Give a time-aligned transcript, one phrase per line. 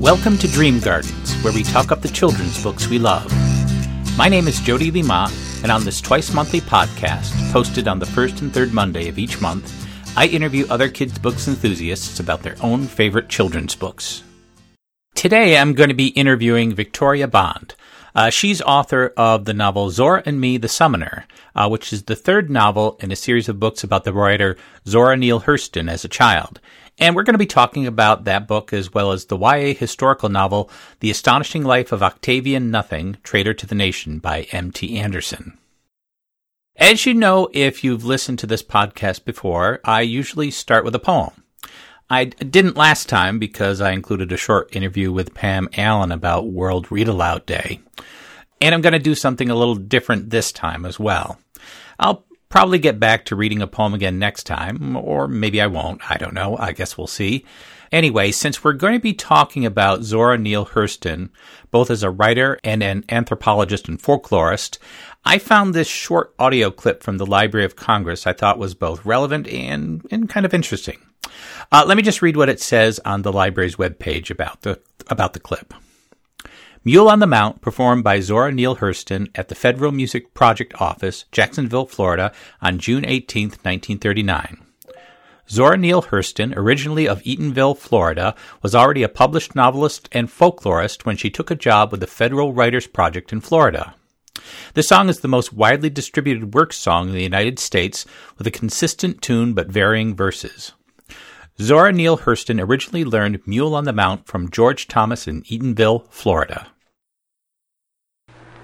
[0.00, 3.30] Welcome to Dream Gardens, where we talk up the children's books we love.
[4.16, 5.30] My name is Jody Lima,
[5.62, 9.42] and on this twice monthly podcast, posted on the first and third Monday of each
[9.42, 9.70] month,
[10.16, 14.22] I interview other kids' books enthusiasts about their own favorite children's books.
[15.14, 17.74] Today I'm going to be interviewing Victoria Bond.
[18.14, 22.16] Uh, she's author of the novel Zora and Me, the Summoner, uh, which is the
[22.16, 24.56] third novel in a series of books about the writer
[24.88, 26.58] Zora Neale Hurston as a child.
[27.00, 30.28] And we're going to be talking about that book as well as the YA historical
[30.28, 34.98] novel The Astonishing Life of Octavian Nothing, Traitor to the Nation by M.T.
[34.98, 35.56] Anderson.
[36.76, 40.98] As you know, if you've listened to this podcast before, I usually start with a
[40.98, 41.42] poem.
[42.10, 46.92] I didn't last time because I included a short interview with Pam Allyn about World
[46.92, 47.80] Read Aloud Day.
[48.60, 51.38] And I'm going to do something a little different this time as well.
[51.98, 56.10] I'll probably get back to reading a poem again next time, or maybe I won't.
[56.10, 56.56] I don't know.
[56.58, 57.46] I guess we'll see.
[57.92, 61.30] Anyway, since we're going to be talking about Zora Neale Hurston,
[61.70, 64.78] both as a writer and an anthropologist and folklorist,
[65.24, 69.04] I found this short audio clip from the Library of Congress I thought was both
[69.04, 70.98] relevant and, and kind of interesting.
[71.72, 75.32] Uh, let me just read what it says on the library's webpage about the about
[75.32, 75.72] the clip.
[76.82, 81.26] Mule on the Mount, performed by Zora Neale Hurston at the Federal Music Project Office,
[81.30, 84.56] Jacksonville, Florida, on June 18, 1939.
[85.46, 91.18] Zora Neale Hurston, originally of Eatonville, Florida, was already a published novelist and folklorist when
[91.18, 93.94] she took a job with the Federal Writers Project in Florida.
[94.72, 98.06] The song is the most widely distributed work song in the United States
[98.38, 100.72] with a consistent tune but varying verses.
[101.60, 106.68] Zora Neale Hurston originally learned Mule on the Mount from George Thomas in Eatonville, Florida.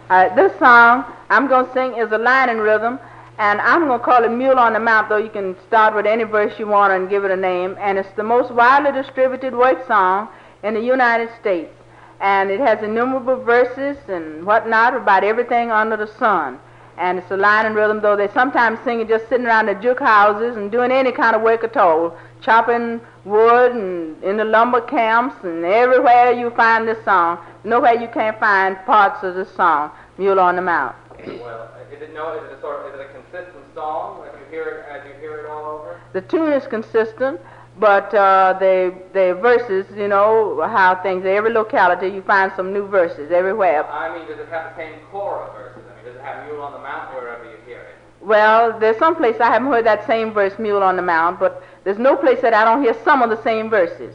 [0.08, 2.98] Uh, this song I'm going to sing is a line and rhythm,
[3.36, 6.06] and I'm going to call it Mule on the Mount, though you can start with
[6.06, 7.76] any verse you want and give it a name.
[7.78, 10.28] And it's the most widely distributed work song
[10.62, 11.74] in the United States.
[12.20, 16.60] And it has innumerable verses and whatnot about everything under the sun
[16.98, 19.74] and it's a line and rhythm, though they sometimes sing it just sitting around the
[19.74, 24.44] juke houses and doing any kind of work at all, chopping wood and in the
[24.44, 27.38] lumber camps and everywhere you find this song.
[27.64, 30.94] Nowhere you can't find parts of this song, Mule on the Mount.
[31.18, 32.34] Well, is it no?
[32.38, 32.86] Is it a sort?
[32.86, 35.64] Of, is it a consistent song as you hear it as you hear it all
[35.64, 36.00] over?
[36.12, 37.40] The tune is consistent,
[37.80, 41.24] but uh, the the verses, you know how things.
[41.24, 43.84] Every locality you find some new verses everywhere.
[43.90, 45.85] I mean, does it have the same of verses?
[46.22, 47.94] Have Mule on the Mount wherever you hear it?
[48.20, 51.62] Well, there's some place I haven't heard that same verse, Mule on the Mount, but
[51.84, 54.14] there's no place that I don't hear some of the same verses.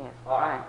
[0.00, 0.12] Yes.
[0.26, 0.60] All right.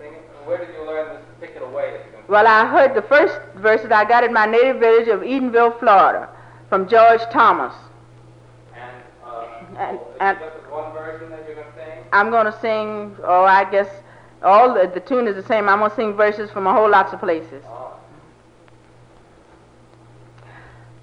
[0.00, 0.12] It?
[0.44, 3.38] Where did you learn this particular way that you can Well, I heard the first
[3.56, 6.28] verse that I got in my native village of Eatonville, Florida,
[6.68, 7.74] from George Thomas.
[8.76, 9.46] And, uh,
[9.78, 10.38] And- and-
[10.70, 12.04] one version that you're going to sing?
[12.12, 13.88] I'm going to sing, oh, I guess
[14.42, 15.68] all the, the tune is the same.
[15.68, 17.64] I'm going to sing verses from a whole lots of places.
[17.66, 17.89] Oh.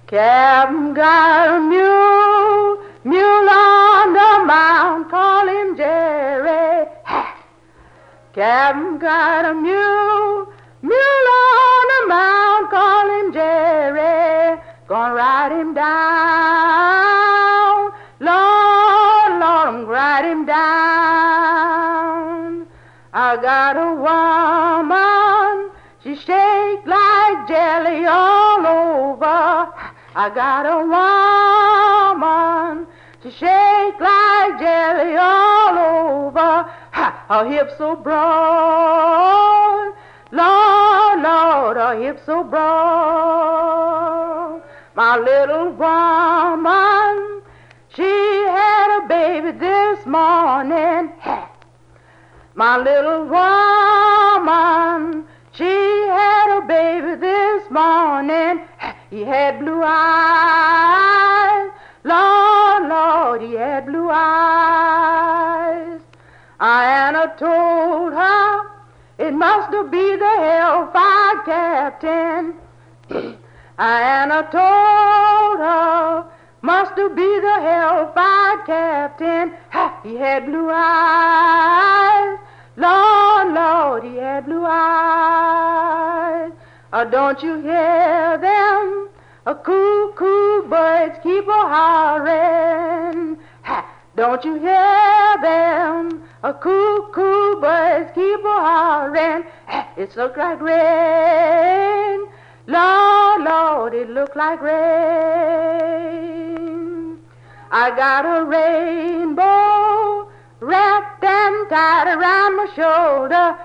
[0.08, 6.86] Captain got a mule, mule on the mound, call him Jerry.
[8.32, 14.58] Captain got a mule, mule on the mound, call him Jerry.
[14.88, 15.92] Gonna ride him down,
[18.20, 21.86] Lord, Lord, I'm ride him down.
[23.12, 25.70] I got a woman,
[26.02, 29.17] she shake like jelly all over.
[30.14, 30.78] I got a
[32.14, 32.86] woman,
[33.22, 36.66] to shake like jelly all over.
[36.92, 39.94] Ha, her hips so broad,
[40.30, 44.62] Lord, Lord, her hips so broad.
[44.94, 47.42] My little woman,
[47.94, 51.12] she had a baby this morning.
[51.20, 51.50] Ha.
[52.54, 58.67] My little woman, she had a baby this morning.
[59.10, 61.70] He had blue eyes.
[62.04, 66.00] Lord, Lord, he had blue eyes.
[66.60, 68.70] Anna told her
[69.18, 72.54] it must be the hellfire captain.
[73.78, 76.24] Anna told her
[76.60, 79.54] must be the hellfire captain.
[79.70, 82.38] Ha, he had blue eyes.
[82.76, 86.52] Lord, Lord, he had blue eyes.
[86.90, 89.08] Oh, don't you hear them?
[89.46, 93.36] Uh, a cuckoo birds keep a hollering.
[94.16, 96.22] Don't you hear them?
[96.42, 99.44] A cuckoo birds keep a hollering.
[99.66, 102.26] Ha, uh, it looks like rain.
[102.66, 104.78] Lord, Lord, it looked like rain.
[107.70, 110.30] I got a rainbow
[110.60, 113.58] wrapped and tied around my shoulder.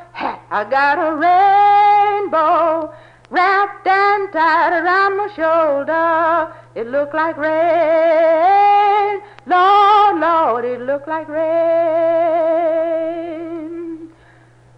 [0.52, 2.94] I got a rainbow
[3.34, 6.54] wrapped and tied around my shoulder.
[6.76, 9.22] It looked like rain.
[9.48, 11.44] Lord, Lord, it looked like rain.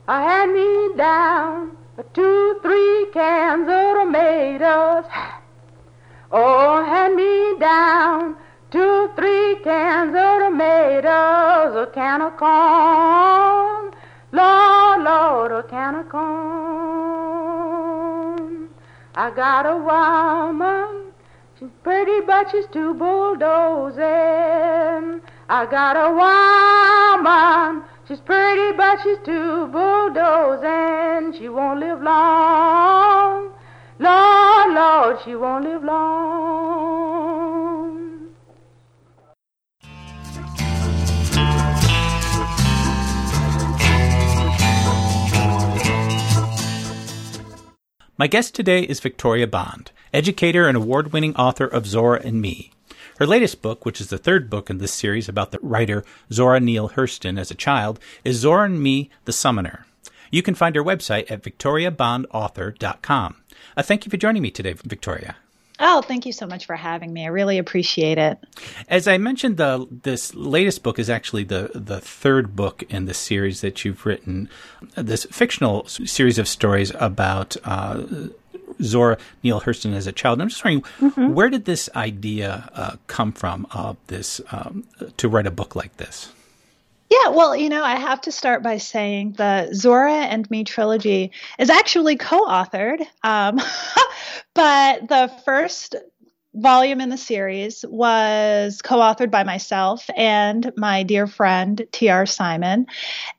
[0.08, 1.76] I had me down
[2.14, 5.06] two, three cans of tomatoes.
[6.32, 8.36] Oh, hand me down
[8.72, 13.94] two, three cans of tomatoes, a can of corn.
[14.34, 16.65] Lord, Lord, a can of corn.
[19.18, 21.14] I got a woman,
[21.58, 24.02] she's pretty, but she's too bulldozing.
[25.48, 31.40] I got a woman, she's pretty, but she's too bulldozing.
[31.40, 33.52] She won't live long.
[34.00, 37.35] Lord, Lord, she won't live long.
[48.18, 52.72] My guest today is Victoria Bond, educator and award winning author of Zora and Me.
[53.20, 56.62] Her latest book, which is the third book in this series about the writer Zora
[56.62, 59.86] Neale Hurston as a child, is Zora and Me, the Summoner.
[60.32, 63.36] You can find her website at victoriabondauthor.com.
[63.76, 65.36] Uh, thank you for joining me today, Victoria.
[65.80, 67.26] Oh, thank you so much for having me.
[67.26, 68.38] I really appreciate it.
[68.88, 73.14] As I mentioned, the this latest book is actually the the third book in the
[73.14, 74.50] series that you've written.
[74.96, 78.04] This fictional series of stories about uh,
[78.82, 80.42] Zora Neale Hurston as a child.
[80.42, 81.34] I'm just wondering, mm-hmm.
[81.34, 84.86] where did this idea uh, come from of this um,
[85.18, 86.32] to write a book like this?
[87.10, 91.32] Yeah, well, you know, I have to start by saying the Zora and Me trilogy
[91.60, 93.60] is actually co authored, um,
[94.56, 95.96] but the first
[96.56, 102.26] volume in the series was co authored by myself and my dear friend T.R.
[102.26, 102.88] Simon.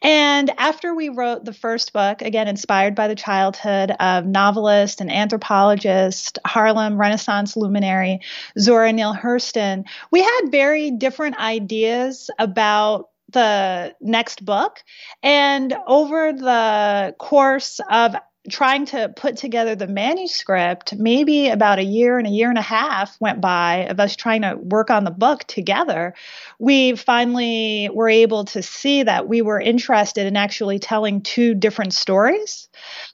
[0.03, 5.11] And after we wrote the first book, again inspired by the childhood of novelist and
[5.11, 8.21] anthropologist, Harlem Renaissance luminary
[8.59, 14.83] Zora Neale Hurston, we had very different ideas about the next book.
[15.23, 18.17] And over the course of
[18.49, 22.63] trying to put together the manuscript, maybe about a year and a year and a
[22.63, 26.15] half went by of us trying to work on the book together.
[26.59, 31.93] We finally were able to see that we were interested in actually telling two different
[31.93, 32.69] stories.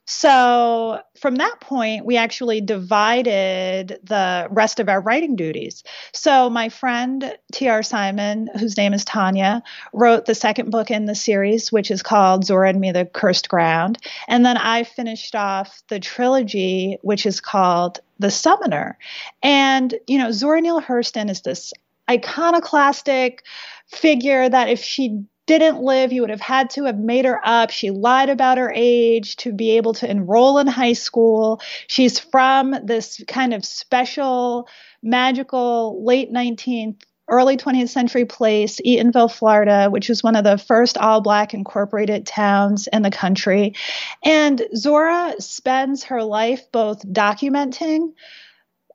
[0.06, 5.84] So from that point, we actually divided the rest of our writing duties.
[6.12, 7.84] So my friend T.R.
[7.84, 12.44] Simon, whose name is Tanya, wrote the second book in the series, which is called
[12.44, 13.98] Zora and Me, the Cursed Ground.
[14.26, 18.98] And then I finished off the trilogy, which is called The Summoner.
[19.44, 21.72] And, you know, Zora Neale Hurston is this
[22.10, 23.44] iconoclastic
[23.86, 26.12] figure that if she didn't live.
[26.12, 27.70] You would have had to have made her up.
[27.70, 31.60] She lied about her age to be able to enroll in high school.
[31.86, 34.68] She's from this kind of special,
[35.02, 40.98] magical late 19th early 20th century place, Eatonville, Florida, which was one of the first
[40.98, 43.74] all black incorporated towns in the country.
[44.22, 48.12] And Zora spends her life both documenting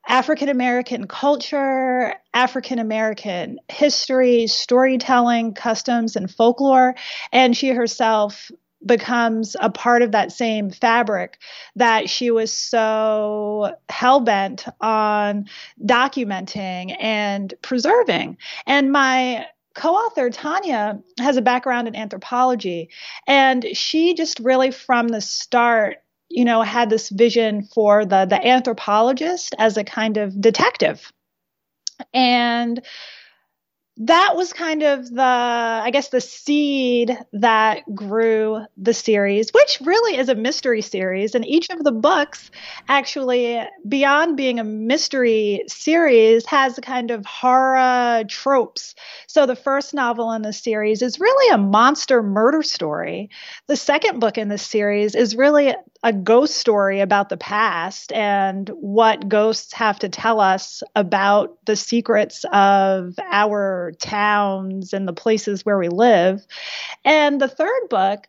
[0.08, 6.96] African American culture, African American history, storytelling, customs, and folklore.
[7.32, 8.50] And she herself
[8.86, 11.40] becomes a part of that same fabric
[11.76, 15.46] that she was so hell bent on
[15.84, 18.38] documenting and preserving.
[18.66, 22.90] And my co-author Tanya has a background in anthropology
[23.28, 25.98] and she just really from the start
[26.30, 31.12] you know, had this vision for the the anthropologist as a kind of detective.
[32.14, 32.82] And
[34.00, 40.18] that was kind of the i guess the seed that grew the series which really
[40.18, 41.36] is a mystery series.
[41.36, 42.52] And each of the books
[42.88, 48.96] actually beyond being a mystery series has a kind of horror tropes.
[49.28, 53.30] So the first novel in the series is really a monster murder story.
[53.68, 58.70] The second book in the series is really a ghost story about the past and
[58.70, 65.66] what ghosts have to tell us about the secrets of our towns and the places
[65.66, 66.46] where we live.
[67.04, 68.28] And the third book,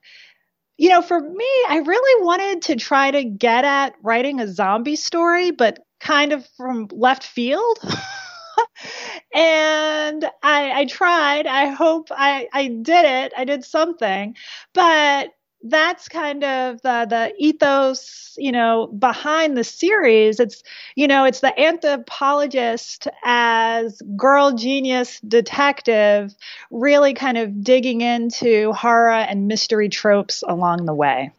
[0.76, 4.96] you know, for me, I really wanted to try to get at writing a zombie
[4.96, 7.78] story, but kind of from left field.
[9.34, 11.46] and I, I tried.
[11.46, 13.32] I hope I, I did it.
[13.36, 14.36] I did something.
[14.72, 15.30] But
[15.62, 20.38] that's kind of the, the ethos, you know, behind the series.
[20.40, 20.62] It's,
[20.94, 26.34] you know, it's the anthropologist as girl genius detective,
[26.70, 31.32] really kind of digging into horror and mystery tropes along the way.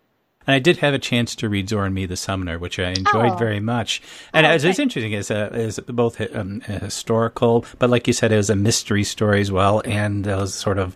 [0.50, 2.90] And I did have a chance to read Zora and Me, the Summoner, which I
[2.90, 3.36] enjoyed Oh.
[3.36, 4.02] very much.
[4.34, 8.08] And Oh, it was, it's interesting, it's, a, it's both um, a historical, but like
[8.08, 10.96] you said, it was a mystery story as well, and those sort of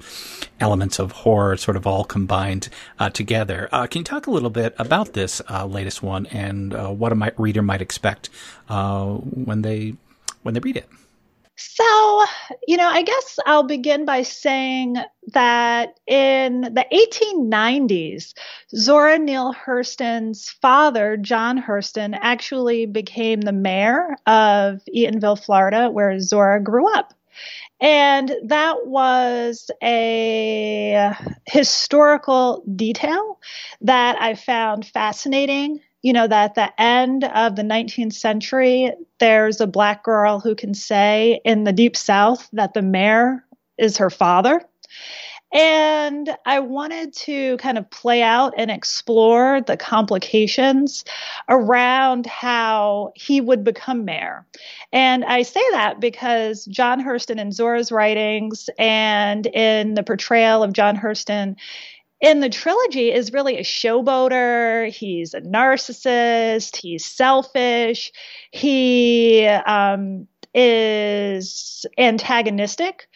[0.60, 3.70] elements of horror sort of all combined uh, together.
[3.72, 7.12] Uh, can you talk a little bit about this uh, latest one and uh, what
[7.14, 8.32] a reader might expect
[8.70, 9.94] uh, when they
[10.42, 10.90] when they read it?
[11.56, 12.26] So,
[12.68, 14.98] you know, I guess I'll begin by saying
[15.34, 18.34] that in the 1890s,
[18.76, 26.62] Zora Neale Hurston's father, John Hurston, actually became the mayor of Eatonville, Florida, where Zora
[26.62, 27.14] grew up.
[27.80, 31.14] And that was a
[31.46, 33.40] historical detail
[33.82, 35.82] that I found fascinating.
[36.04, 40.54] You know, that at the end of the 19th century, there's a black girl who
[40.54, 43.44] can say in the deep south that the mayor
[43.78, 44.62] is her father.
[45.54, 51.06] And I wanted to kind of play out and explore the complications
[51.48, 54.48] around how he would become mayor.
[54.92, 60.74] And I say that because John Hurston in Zora's writings and in the portrayal of
[60.74, 61.56] John Hurston
[62.24, 64.90] in the trilogy is really a showboater.
[64.90, 66.78] He's a narcissist.
[66.78, 68.14] He's selfish.
[68.50, 73.10] He um, is antagonistic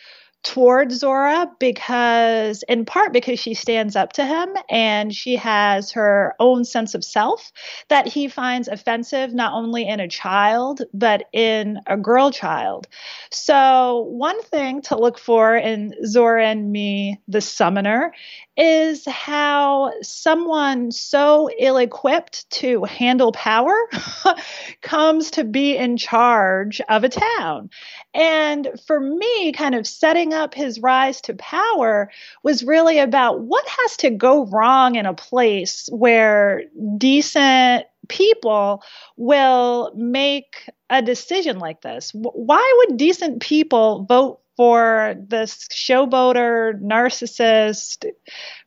[0.48, 6.36] towards Zora because, in part, because she stands up to him and she has her
[6.40, 7.52] own sense of self
[7.90, 12.88] that he finds offensive not only in a child, but in a girl child.
[13.30, 18.14] So, one thing to look for in Zora and me, the summoner,
[18.56, 23.76] is how someone so ill equipped to handle power
[24.82, 27.70] comes to be in charge of a town.
[28.16, 32.10] And for me, kind of setting up his rise to power
[32.44, 36.64] was really about what has to go wrong in a place where
[36.98, 38.84] decent people
[39.18, 42.12] will make a decision like this.
[42.14, 48.06] Why would decent people vote for this showboater, narcissist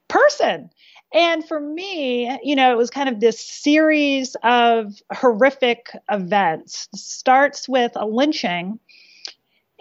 [0.07, 0.69] person?
[1.13, 6.87] And for me, you know, it was kind of this series of horrific events.
[6.95, 8.79] Starts with a lynching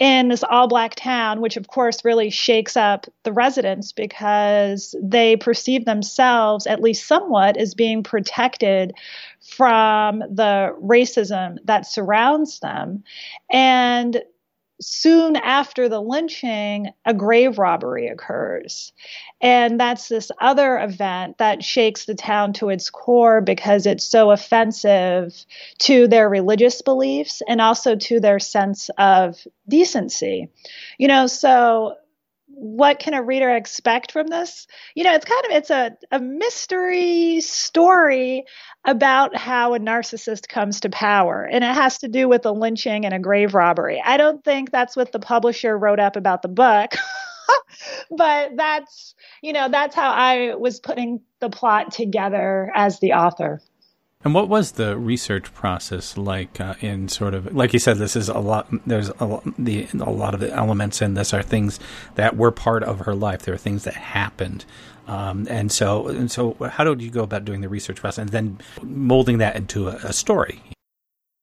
[0.01, 5.37] in this all black town, which of course really shakes up the residents because they
[5.37, 8.95] perceive themselves, at least somewhat, as being protected
[9.43, 13.05] from the racism that surrounds them.
[13.51, 14.23] And
[14.81, 18.93] soon after the lynching, a grave robbery occurs.
[19.41, 24.31] And that's this other event that shakes the town to its core because it's so
[24.31, 25.45] offensive
[25.81, 30.49] to their religious beliefs and also to their sense of decency.
[30.99, 31.95] You know, so
[32.61, 34.67] what can a reader expect from this?
[34.95, 38.45] You know, it's kind of it's a, a mystery story
[38.85, 41.43] about how a narcissist comes to power.
[41.43, 44.03] And it has to do with a lynching and a grave robbery.
[44.05, 46.93] I don't think that's what the publisher wrote up about the book.
[48.11, 53.63] but that's, you know, that's how I was putting the plot together as the author.
[54.23, 57.97] And what was the research process like uh, in sort of like you said?
[57.97, 58.69] This is a lot.
[58.87, 61.81] There's a lot, the a lot of the elements in this are things
[62.17, 63.43] that were part of her life.
[63.43, 64.67] There are things that happened,
[65.07, 66.55] um, and so and so.
[66.71, 69.97] How did you go about doing the research process and then molding that into a,
[70.05, 70.61] a story?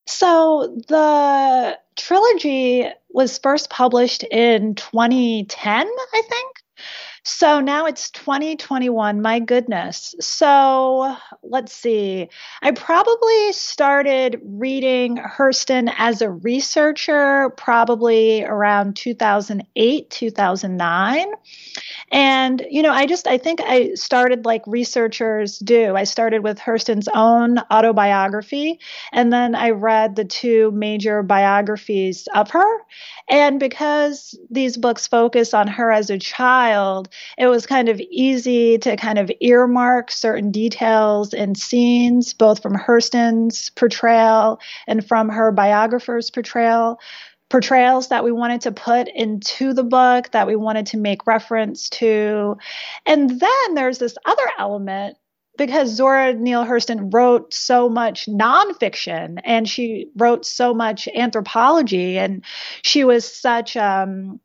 [0.05, 6.56] So the trilogy was first published in 2010, I think.
[7.29, 9.21] So now it's 2021.
[9.21, 10.15] My goodness.
[10.21, 12.29] So let's see.
[12.61, 21.27] I probably started reading Hurston as a researcher probably around 2008, 2009.
[22.13, 25.97] And, you know, I just, I think I started like researchers do.
[25.97, 28.79] I started with Hurston's own autobiography,
[29.11, 32.77] and then I read the two major biographies of her.
[33.29, 38.77] And because these books focus on her as a child, it was kind of easy
[38.79, 45.51] to kind of earmark certain details and scenes, both from Hurston's portrayal and from her
[45.51, 46.99] biographer's portrayal
[47.49, 51.89] portrayals that we wanted to put into the book that we wanted to make reference
[51.89, 52.57] to.
[53.05, 55.17] And then there's this other element
[55.57, 62.43] because Zora Neale Hurston wrote so much nonfiction and she wrote so much anthropology and
[62.83, 64.39] she was such um,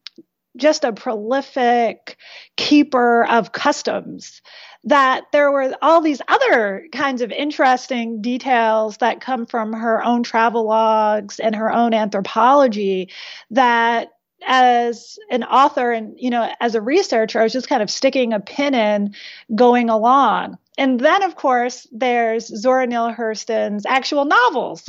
[0.57, 2.17] just a prolific
[2.57, 4.43] keeper of customs
[4.85, 10.23] that there were all these other kinds of interesting details that come from her own
[10.23, 13.09] travel logs and her own anthropology
[13.51, 14.09] that
[14.45, 18.33] as an author and you know as a researcher i was just kind of sticking
[18.33, 19.15] a pin in
[19.55, 24.89] going along and then, of course, there's Zora Neale Hurston's actual novels.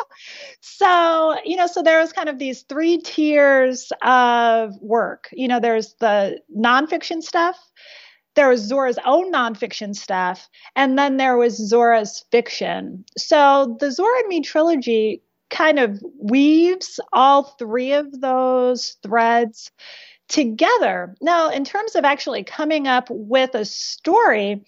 [0.60, 5.28] so, you know, so there was kind of these three tiers of work.
[5.32, 7.58] You know, there's the nonfiction stuff,
[8.34, 13.04] there was Zora's own nonfiction stuff, and then there was Zora's fiction.
[13.18, 19.72] So the Zora and Me trilogy kind of weaves all three of those threads
[20.28, 21.16] together.
[21.20, 24.64] Now, in terms of actually coming up with a story,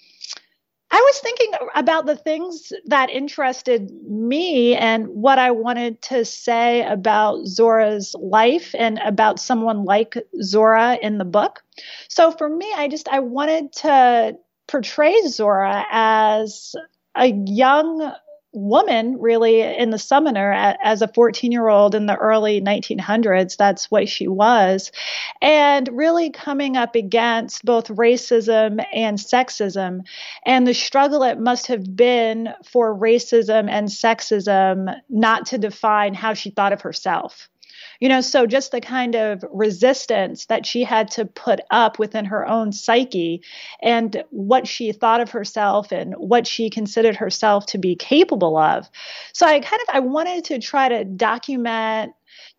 [0.95, 6.85] I was thinking about the things that interested me and what I wanted to say
[6.85, 11.63] about Zora's life and about someone like Zora in the book.
[12.09, 14.37] So for me, I just I wanted to
[14.69, 16.75] portray Zora as
[17.15, 18.13] a young
[18.53, 23.91] woman really in the summoner as a 14 year old in the early 1900s that's
[23.91, 24.93] what she was.
[25.41, 30.01] And really coming up against both racism and sexism.
[30.45, 36.35] And the struggle it must have been for racism and sexism not to define how
[36.35, 37.49] she thought of herself
[38.03, 42.25] you know, so just the kind of resistance that she had to put up within
[42.25, 43.41] her own psyche
[43.81, 48.91] and what she thought of herself and what she considered herself to be capable of.
[49.33, 52.13] So I kind of I wanted to try to document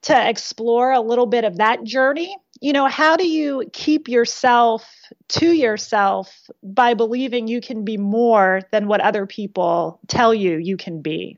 [0.04, 2.38] to explore a little bit of that journey.
[2.62, 4.90] You know, how do you keep yourself
[5.28, 10.78] to yourself by believing you can be more than what other people tell you you
[10.78, 11.38] can be?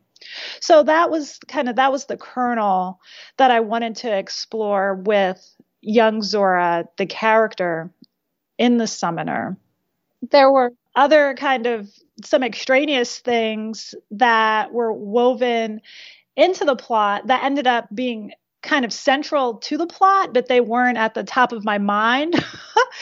[0.59, 2.99] So that was kind of that was the kernel
[3.37, 7.91] that I wanted to explore with young Zora, the character
[8.57, 9.57] in the summoner.
[10.31, 11.89] There were other kind of
[12.23, 15.81] some extraneous things that were woven
[16.35, 18.31] into the plot that ended up being
[18.61, 22.43] kind of central to the plot, but they weren't at the top of my mind.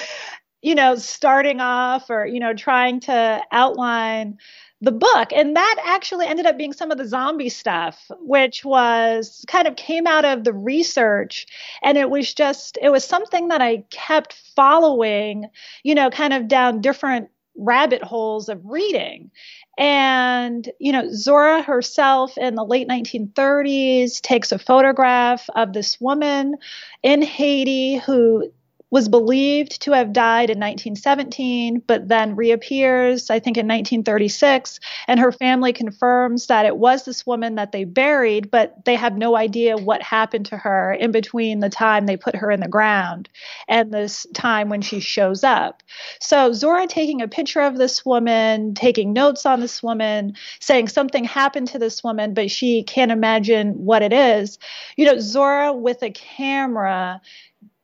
[0.62, 4.38] you know, starting off or, you know, trying to outline
[4.84, 5.32] the book.
[5.34, 9.78] And that actually ended up being some of the zombie stuff, which was kind of
[9.78, 11.48] came out of the research.
[11.82, 15.46] And it was just, it was something that I kept following,
[15.84, 19.32] you know, kind of down different rabbit holes of reading.
[19.78, 26.56] And, you know, Zora herself in the late 1930s takes a photograph of this woman
[27.04, 28.52] in Haiti who
[28.94, 34.80] was believed to have died in 1917, but then reappears, I think, in 1936.
[35.08, 39.18] And her family confirms that it was this woman that they buried, but they have
[39.18, 42.68] no idea what happened to her in between the time they put her in the
[42.68, 43.30] ground
[43.68, 45.82] and this time when she shows up.
[46.20, 51.24] So Zora taking a picture of this woman, taking notes on this woman, saying something
[51.24, 54.60] happened to this woman, but she can't imagine what it is.
[54.98, 57.22] You know, Zora with a camera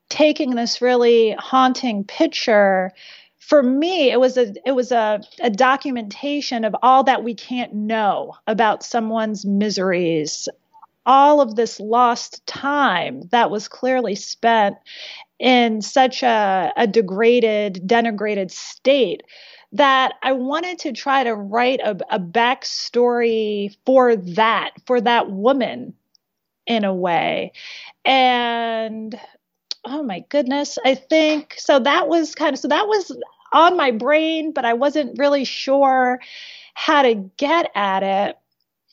[0.10, 2.91] taking this really haunting picture
[3.38, 7.74] for me it was a it was a, a documentation of all that we can't
[7.74, 10.50] know about someone's miseries
[11.06, 14.78] all of this lost time that was clearly spent
[15.39, 19.24] in such a, a degraded denigrated state
[19.72, 25.93] that I wanted to try to write a, a backstory for that, for that woman
[26.65, 27.54] in a way.
[28.04, 29.19] And
[29.86, 31.80] oh my goodness, I think so.
[31.80, 33.12] That was kind of so that was
[33.52, 36.20] on my brain, but I wasn't really sure
[36.74, 38.38] how to get at it.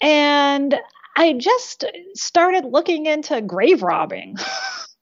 [0.01, 0.75] And
[1.17, 4.37] I just started looking into grave robbing.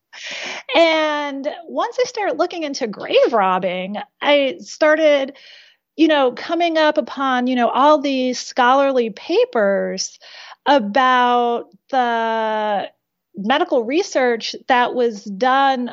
[0.77, 5.37] and once I started looking into grave robbing, I started,
[5.97, 10.19] you know, coming up upon, you know, all these scholarly papers
[10.67, 12.91] about the
[13.37, 15.91] medical research that was done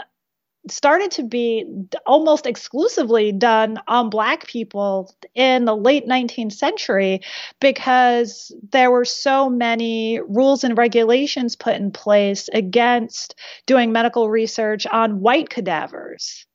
[0.70, 1.66] started to be
[2.06, 7.22] almost exclusively done on black people in the late 19th century
[7.60, 14.86] because there were so many rules and regulations put in place against doing medical research
[14.86, 16.46] on white cadavers.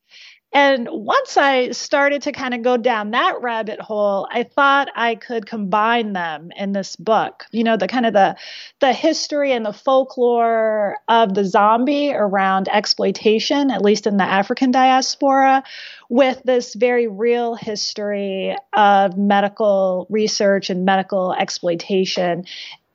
[0.52, 5.16] And once I started to kind of go down that rabbit hole, I thought I
[5.16, 7.44] could combine them in this book.
[7.50, 8.37] You know, the kind of the
[8.80, 14.70] the history and the folklore of the zombie around exploitation, at least in the African
[14.70, 15.62] diaspora,
[16.09, 22.44] with this very real history of medical research and medical exploitation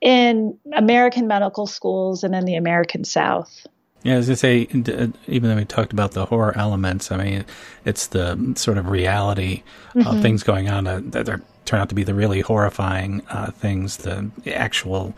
[0.00, 3.66] in American medical schools and in the American South.
[4.04, 7.44] Yeah, as I say, uh, even though we talked about the horror elements, I mean,
[7.84, 9.62] it's the sort of reality
[9.94, 10.08] mm-hmm.
[10.08, 13.98] of things going on that are, turn out to be the really horrifying uh, things,
[13.98, 15.14] the actual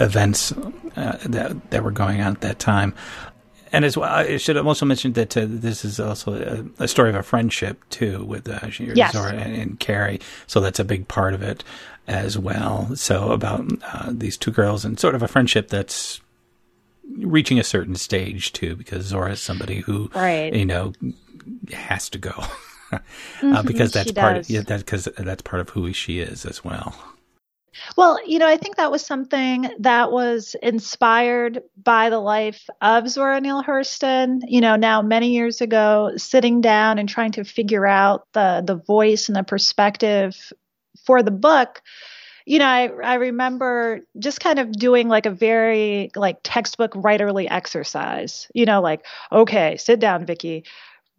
[0.00, 0.52] events
[0.96, 2.94] uh, that that were going on at that time.
[3.72, 6.34] And as well, I should have also mentioned that uh, this is also
[6.78, 9.12] a, a, story of a friendship too with uh, yes.
[9.12, 10.20] Zora and, and, Carrie.
[10.46, 11.64] So that's a big part of it
[12.06, 12.94] as well.
[12.94, 16.20] So about uh, these two girls and sort of a friendship that's
[17.18, 20.54] reaching a certain stage too, because Zora is somebody who, right.
[20.54, 20.92] you know,
[21.72, 22.30] has to go.
[22.92, 24.46] mm-hmm, uh, because that's part does.
[24.46, 26.94] of yeah, that because that's part of who she is as well.
[27.96, 33.08] Well, you know, I think that was something that was inspired by the life of
[33.08, 34.42] Zora Neale Hurston.
[34.46, 38.76] You know, now many years ago, sitting down and trying to figure out the the
[38.76, 40.52] voice and the perspective
[41.04, 41.82] for the book.
[42.46, 47.46] You know, I I remember just kind of doing like a very like textbook writerly
[47.50, 48.48] exercise.
[48.54, 50.64] You know, like okay, sit down, Vicky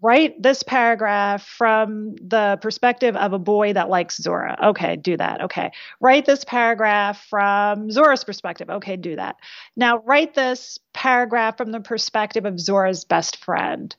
[0.01, 4.57] write this paragraph from the perspective of a boy that likes Zora.
[4.65, 5.41] Okay, do that.
[5.41, 5.71] Okay.
[5.99, 8.69] Write this paragraph from Zora's perspective.
[8.69, 9.37] Okay, do that.
[9.75, 13.95] Now write this paragraph from the perspective of Zora's best friend.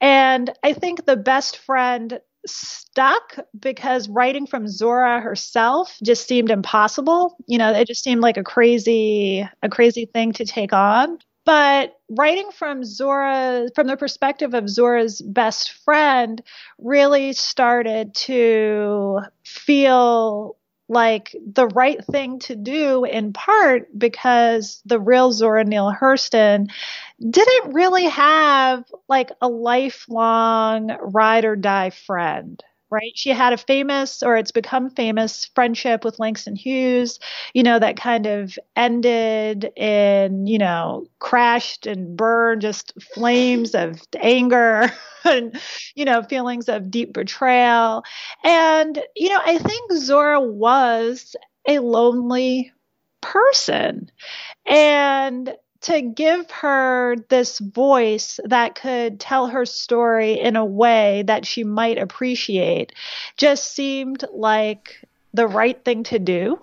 [0.00, 7.36] And I think the best friend stuck because writing from Zora herself just seemed impossible.
[7.46, 11.18] You know, it just seemed like a crazy a crazy thing to take on.
[11.44, 16.42] But writing from Zora, from the perspective of Zora's best friend,
[16.78, 20.56] really started to feel
[20.88, 26.70] like the right thing to do in part because the real Zora Neale Hurston
[27.20, 33.12] didn't really have like a lifelong ride or die friend right?
[33.16, 37.18] She had a famous, or it's become famous, friendship with Langston Hughes,
[37.52, 44.00] you know, that kind of ended in, you know, crashed and burned, just flames of
[44.20, 44.92] anger
[45.24, 45.58] and,
[45.96, 48.04] you know, feelings of deep betrayal.
[48.44, 51.34] And, you know, I think Zora was
[51.66, 52.72] a lonely
[53.20, 54.10] person.
[54.66, 61.46] And to give her this voice that could tell her story in a way that
[61.46, 62.92] she might appreciate
[63.36, 66.58] just seemed like the right thing to do.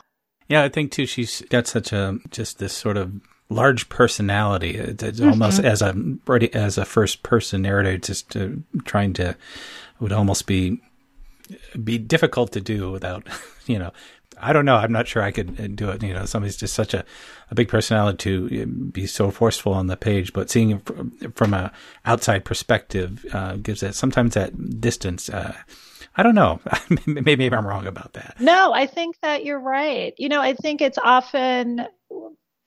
[0.47, 3.13] Yeah, I think too she's got such a just this sort of
[3.49, 4.71] large personality.
[4.77, 5.29] It's, it's mm-hmm.
[5.29, 5.95] almost as a
[6.53, 8.49] as a first person narrator, just uh,
[8.85, 9.37] trying to
[9.99, 10.81] would almost be
[11.83, 13.27] be difficult to do without
[13.65, 13.91] you know
[14.41, 14.75] I don't know.
[14.75, 16.03] I'm not sure I could uh, do it.
[16.03, 17.05] You know, somebody's just such a,
[17.49, 21.53] a big personality to uh, be so forceful on the page, but seeing it from
[21.53, 21.71] a
[22.05, 25.29] outside perspective uh, gives it sometimes that distance.
[25.29, 25.55] Uh,
[26.15, 26.59] I don't know.
[27.05, 28.35] maybe, I'm wrong about that.
[28.39, 30.13] No, I think that you're right.
[30.17, 31.87] You know, I think it's often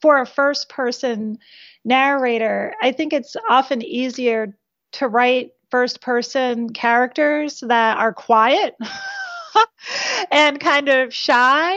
[0.01, 1.39] for a first person
[1.85, 4.57] narrator, I think it's often easier
[4.93, 8.77] to write first person characters that are quiet.
[10.31, 11.77] and kind of shy.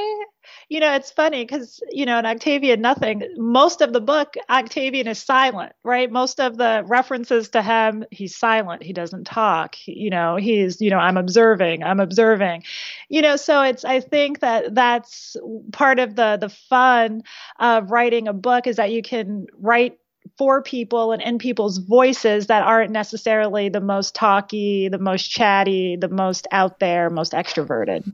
[0.70, 5.08] You know, it's funny because, you know, in Octavian Nothing, most of the book, Octavian
[5.08, 6.12] is silent, right?
[6.12, 8.84] Most of the references to him, he's silent.
[8.84, 9.76] He doesn't talk.
[9.76, 12.63] He, you know, he's, you know, I'm observing, I'm observing.
[13.08, 15.38] You know, so it's, I think that that's
[15.72, 17.24] part of the, the fun
[17.60, 19.98] of writing a book is that you can write
[20.38, 25.96] for people and in people's voices that aren't necessarily the most talky, the most chatty,
[25.96, 28.12] the most out there, most extroverted.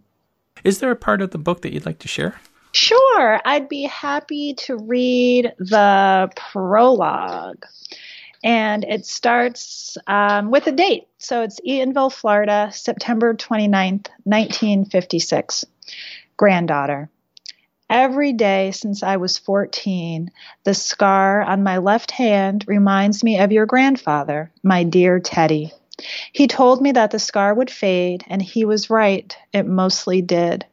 [0.64, 2.40] Is there a part of the book that you'd like to share?
[2.74, 7.66] Sure, I'd be happy to read the prologue.
[8.44, 11.08] And it starts um, with a date.
[11.18, 15.66] So it's Eatonville, Florida, September 29th, 1956.
[16.36, 17.10] Granddaughter.
[17.94, 20.32] Every day since I was 14,
[20.64, 25.72] the scar on my left hand reminds me of your grandfather, my dear Teddy.
[26.32, 30.66] He told me that the scar would fade, and he was right, it mostly did.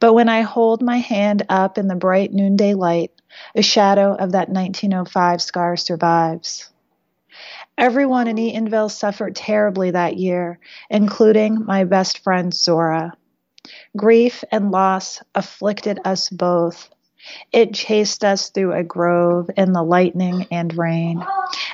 [0.00, 3.12] But when I hold my hand up in the bright noonday light,
[3.54, 6.68] a shadow of that 1905 scar survives.
[7.78, 10.58] Everyone in Eatonville suffered terribly that year,
[10.90, 13.12] including my best friend Zora.
[13.96, 16.90] Grief and loss afflicted us both.
[17.50, 21.24] It chased us through a grove in the lightning and rain,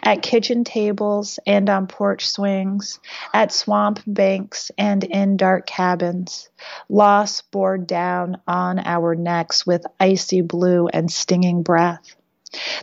[0.02, 3.00] at kitchen tables and on porch swings,
[3.34, 6.48] at swamp banks and in dark cabins.
[6.88, 12.14] Loss bore down on our necks with icy blue and stinging breath.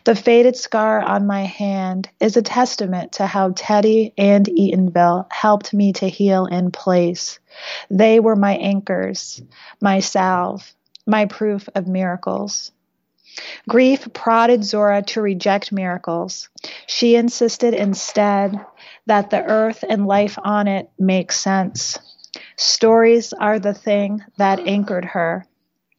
[0.04, 5.74] The faded scar on my hand is a testament to how Teddy and Eatonville helped
[5.74, 7.40] me to heal in place.
[7.90, 9.42] They were my anchors,
[9.82, 10.74] my salve,
[11.06, 12.72] my proof of miracles.
[13.68, 16.50] Grief prodded Zora to reject miracles.
[16.88, 18.60] She insisted instead
[19.06, 21.98] that the earth and life on it make sense.
[22.58, 25.46] Stories are the thing that anchored her.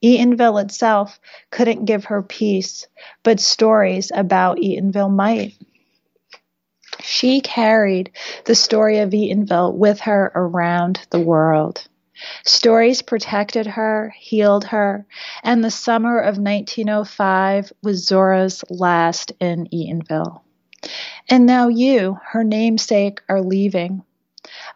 [0.02, 2.86] Eatonville itself couldn't give her peace,
[3.22, 5.54] but stories about Eatonville might.
[7.02, 8.10] She carried
[8.44, 11.86] the story of Eatonville with her around the world.
[12.44, 15.06] Stories protected her, healed her,
[15.42, 20.40] and the summer of 1905 was Zora's last in Eatonville.
[21.28, 24.02] And now you, her namesake, are leaving.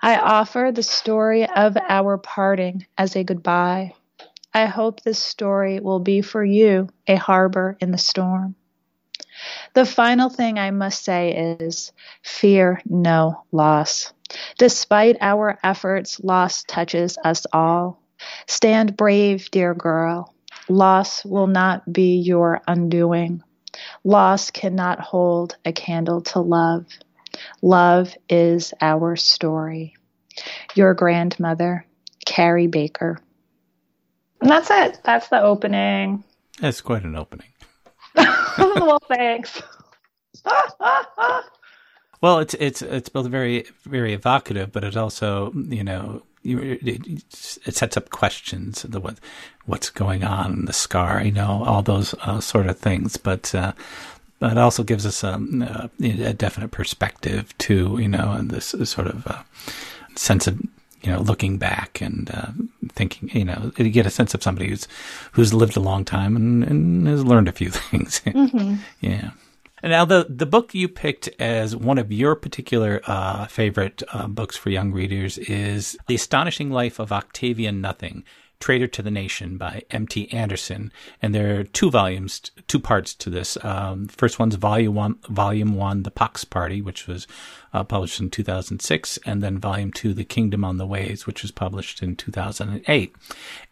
[0.00, 3.94] I offer the story of our parting as a goodbye.
[4.54, 8.54] I hope this story will be for you a harbor in the storm.
[9.74, 11.90] The final thing I must say is
[12.22, 14.12] fear no loss.
[14.56, 18.00] Despite our efforts, loss touches us all.
[18.46, 20.32] Stand brave, dear girl.
[20.68, 23.42] Loss will not be your undoing.
[24.04, 26.86] Loss cannot hold a candle to love.
[27.60, 29.94] Love is our story.
[30.76, 31.86] Your grandmother,
[32.24, 33.18] Carrie Baker.
[34.44, 35.00] And that's it.
[35.04, 36.22] That's the opening.
[36.60, 37.48] That's quite an opening.
[38.14, 39.62] well, thanks.
[42.20, 47.32] well, it's it's it's both very very evocative, but it also you know it, it
[47.32, 49.18] sets up questions the what
[49.64, 53.72] what's going on the scar you know all those uh, sort of things but uh,
[54.40, 58.90] but it also gives us a, a, definite perspective too you know and this, this
[58.90, 59.42] sort of uh,
[60.16, 60.60] sense of
[61.04, 62.50] you know looking back and uh,
[62.90, 64.88] thinking you know you get a sense of somebody who's
[65.32, 68.76] who's lived a long time and, and has learned a few things mm-hmm.
[69.00, 69.30] yeah
[69.84, 74.26] And now, the the book you picked as one of your particular uh, favorite uh,
[74.28, 78.24] books for young readers is "The Astonishing Life of Octavian Nothing:
[78.60, 80.32] Traitor to the Nation by M.T.
[80.32, 83.58] Anderson, and there are two volumes, two parts to this.
[83.62, 87.26] Um, first one's volume one, volume one, The Pox Party, which was
[87.74, 91.50] uh, published in 2006, and then volume two, The Kingdom on the Waves, which was
[91.50, 93.14] published in 2008.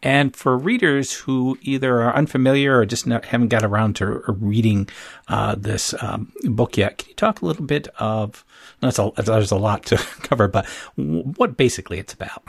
[0.03, 4.89] And for readers who either are unfamiliar or just not, haven't got around to reading
[5.27, 8.45] uh, this um, book yet, can you talk a little bit of?
[8.81, 12.43] There's a, there's a lot to cover, but what basically it's about.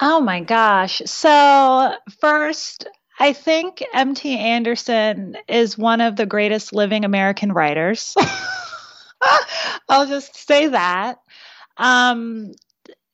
[0.00, 1.00] Oh my gosh.
[1.06, 2.86] So, first,
[3.18, 4.36] I think M.T.
[4.38, 8.14] Anderson is one of the greatest living American writers.
[9.88, 11.18] I'll just say that.
[11.76, 12.52] Um,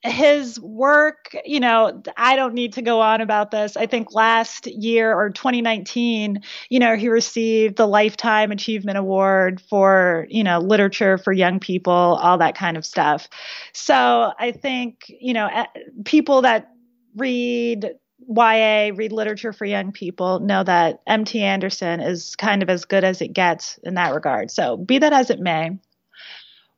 [0.03, 3.77] his work, you know, I don't need to go on about this.
[3.77, 10.27] I think last year or 2019, you know, he received the Lifetime Achievement Award for,
[10.31, 13.29] you know, literature for young people, all that kind of stuff.
[13.75, 15.67] So I think, you know,
[16.05, 16.70] people that
[17.17, 17.95] read
[18.29, 23.05] YA, read literature for young people, know that MT Anderson is kind of as good
[23.05, 24.51] as it gets in that regard.
[24.51, 25.79] So be that as it may.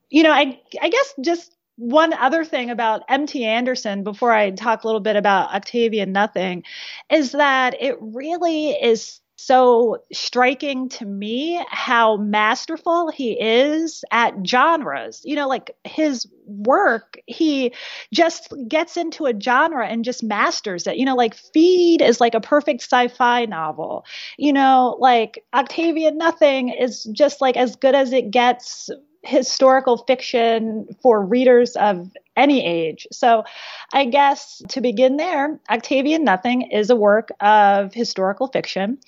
[0.08, 4.84] You know, I I guess just one other thing about MT Anderson before I talk
[4.84, 6.64] a little bit about Octavian Nothing
[7.10, 15.20] is that it really is so striking to me how masterful he is at genres.
[15.24, 17.72] You know, like his work, he
[18.12, 20.96] just gets into a genre and just masters it.
[20.96, 24.04] You know, like Feed is like a perfect sci fi novel.
[24.38, 28.90] You know, like Octavian Nothing is just like as good as it gets
[29.24, 33.06] historical fiction for readers of any age.
[33.12, 33.44] So
[33.92, 38.98] I guess to begin there, Octavian Nothing is a work of historical fiction,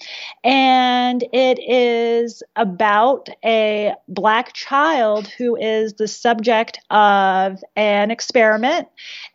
[0.42, 8.88] and it is about a black child who is the subject of an experiment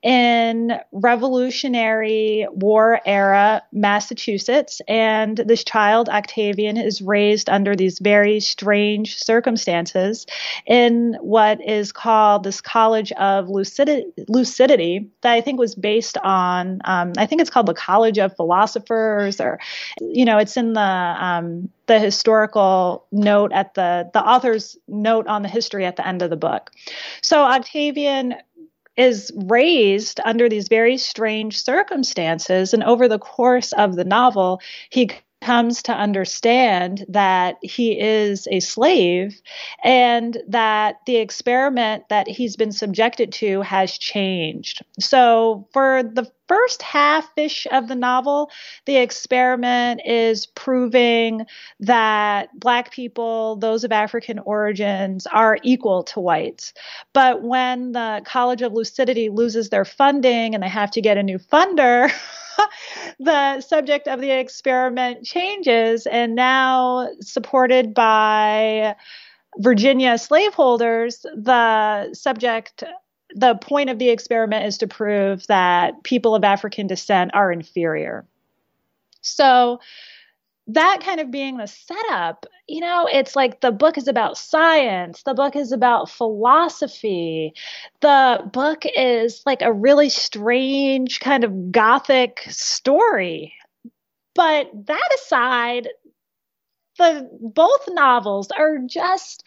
[0.03, 4.81] in Revolutionary War era Massachusetts.
[4.87, 10.25] And this child, Octavian, is raised under these very strange circumstances
[10.65, 13.78] in what is called this College of Lucidity,
[14.27, 18.35] Lucidity that I think was based on, um, I think it's called the College of
[18.35, 19.59] Philosophers, or,
[20.01, 25.41] you know, it's in the, um, the historical note at the the author's note on
[25.41, 26.71] the history at the end of the book.
[27.21, 28.35] So Octavian
[28.95, 32.73] is raised under these very strange circumstances.
[32.73, 35.09] And over the course of the novel, he
[35.41, 39.41] comes to understand that he is a slave
[39.83, 44.83] and that the experiment that he's been subjected to has changed.
[44.99, 48.49] So, for the first half ish of the novel,
[48.85, 51.45] the experiment is proving
[51.79, 56.73] that Black people, those of African origins, are equal to whites.
[57.13, 61.23] But when the College of Lucidity loses their funding and they have to get a
[61.23, 62.11] new funder,
[63.19, 68.95] the subject of the experiment changes, and now supported by
[69.57, 72.83] Virginia slaveholders, the subject,
[73.35, 78.25] the point of the experiment is to prove that people of African descent are inferior.
[79.21, 79.79] So
[80.73, 85.23] that kind of being the setup, you know, it's like the book is about science,
[85.23, 87.53] the book is about philosophy,
[88.01, 93.53] the book is like a really strange kind of gothic story.
[94.35, 95.89] But that aside,
[96.99, 99.43] the both novels are just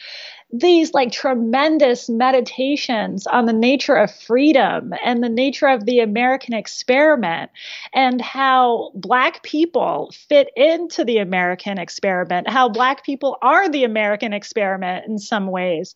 [0.53, 6.53] these like tremendous meditations on the nature of freedom and the nature of the American
[6.53, 7.51] experiment
[7.95, 14.33] and how black people fit into the American experiment, how black people are the American
[14.33, 15.95] experiment in some ways.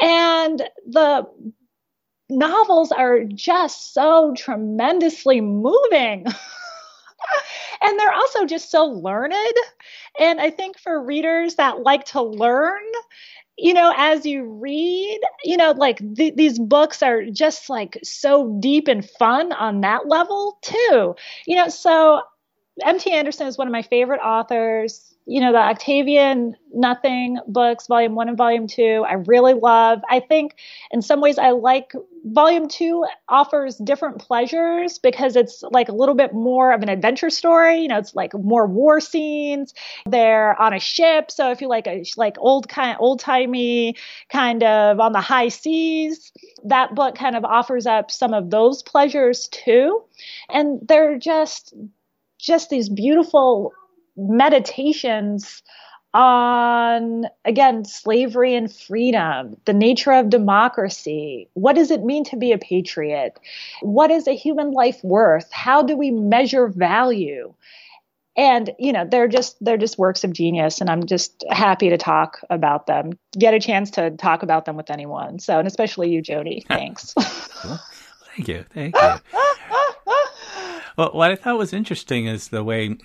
[0.00, 1.26] And the
[2.30, 6.26] novels are just so tremendously moving.
[7.82, 9.34] and they're also just so learned.
[10.18, 12.82] And I think for readers that like to learn,
[13.58, 18.56] you know, as you read, you know, like th- these books are just like so
[18.60, 21.14] deep and fun on that level too.
[21.46, 22.22] You know, so
[22.84, 23.12] M.T.
[23.12, 28.28] Anderson is one of my favorite authors you know, the Octavian Nothing books, volume one
[28.28, 30.00] and volume two, I really love.
[30.10, 30.56] I think
[30.90, 31.92] in some ways I like
[32.24, 37.30] volume two offers different pleasures because it's like a little bit more of an adventure
[37.30, 37.80] story.
[37.80, 39.72] You know, it's like more war scenes.
[40.04, 41.30] They're on a ship.
[41.30, 43.94] So if you like a like old kind old timey
[44.30, 46.32] kind of on the high seas,
[46.64, 50.02] that book kind of offers up some of those pleasures too.
[50.48, 51.72] And they're just
[52.38, 53.72] just these beautiful
[54.28, 55.62] meditations
[56.12, 61.48] on again slavery and freedom the nature of democracy.
[61.54, 63.38] What does it mean to be a patriot?
[63.80, 65.48] What is a human life worth?
[65.52, 67.54] How do we measure value?
[68.36, 71.98] And you know they're just they're just works of genius and i'm just happy to
[71.98, 75.38] talk about them get a chance to talk about them with anyone.
[75.38, 76.64] So and especially you jody.
[76.68, 77.12] Thanks.
[77.14, 78.64] Thank you.
[78.72, 79.20] Thank you
[80.96, 82.96] well, what I thought was interesting is the way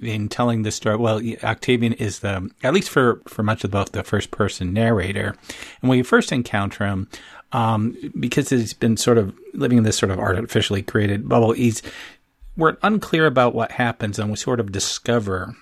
[0.00, 0.96] in telling the story.
[0.96, 5.34] Well, Octavian is the at least for for much of both the first person narrator,
[5.80, 7.08] and when you first encounter him,
[7.52, 11.82] um, because he's been sort of living in this sort of artificially created bubble, he's
[12.56, 15.54] we're unclear about what happens, and we sort of discover.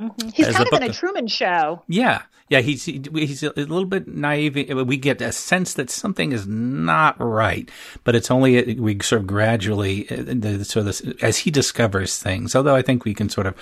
[0.00, 0.28] Mm-hmm.
[0.28, 1.82] He's kind of in a Truman Show.
[1.88, 4.54] Yeah, yeah, he's he's a little bit naive.
[4.54, 7.70] We get a sense that something is not right,
[8.04, 12.56] but it's only we sort of gradually, uh, so this as he discovers things.
[12.56, 13.54] Although I think we can sort of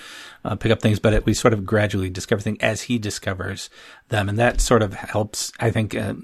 [0.45, 3.71] uh, pick up things, but it, we sort of gradually discover things as he discovers
[4.09, 5.53] them, and that sort of helps.
[5.59, 6.15] I think uh,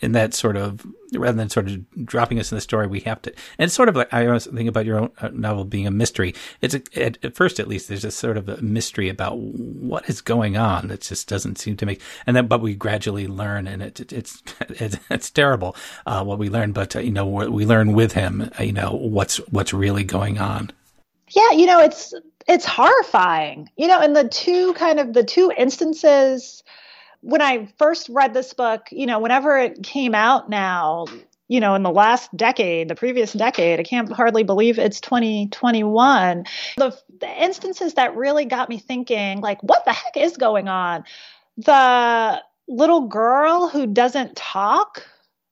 [0.00, 0.86] in that sort of
[1.18, 3.30] rather than sort of dropping us in the story, we have to.
[3.58, 5.90] And it's sort of like I always think about your own uh, novel being a
[5.90, 6.34] mystery.
[6.60, 10.08] It's a, at, at, first, at least, there's a sort of a mystery about what
[10.08, 12.00] is going on that just doesn't seem to make.
[12.26, 16.38] And then, but we gradually learn, and it, it it's it's, it's terrible uh, what
[16.38, 16.72] we learn.
[16.72, 18.50] But uh, you know, we learn with him.
[18.58, 20.70] Uh, you know what's what's really going on.
[21.30, 22.14] Yeah, you know, it's
[22.46, 23.70] it's horrifying.
[23.76, 26.62] You know, and the two kind of the two instances
[27.24, 31.06] when I first read this book, you know, whenever it came out now,
[31.48, 36.44] you know, in the last decade, the previous decade, I can't hardly believe it's 2021.
[36.76, 41.04] The, the instances that really got me thinking, like, what the heck is going on?
[41.56, 45.06] The little girl who doesn't talk,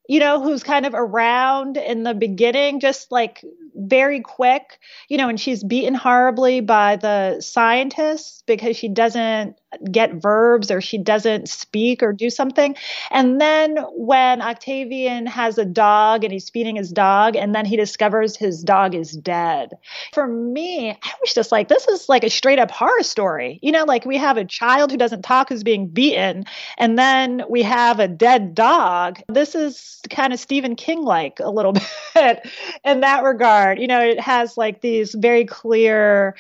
[0.09, 5.29] you know, who's kind of around in the beginning, just like very quick, you know,
[5.29, 9.57] and she's beaten horribly by the scientists because she doesn't
[9.91, 12.77] get verbs or she doesn't speak or do something.
[13.11, 17.77] And then when Octavian has a dog and he's feeding his dog, and then he
[17.77, 19.71] discovers his dog is dead.
[20.13, 23.59] For me, I was just like, this is like a straight up horror story.
[23.63, 26.45] You know, like we have a child who doesn't talk who's being beaten,
[26.77, 29.23] and then we have a dead dog.
[29.29, 31.73] This is kind of Stephen King like a little
[32.15, 32.47] bit
[32.85, 33.79] in that regard.
[33.79, 36.35] You know, it has like these very clear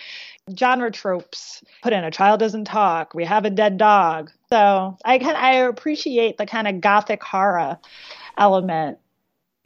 [0.59, 5.18] genre tropes put in a child doesn't talk we have a dead dog so i
[5.18, 7.79] can i appreciate the kind of gothic horror
[8.37, 8.98] element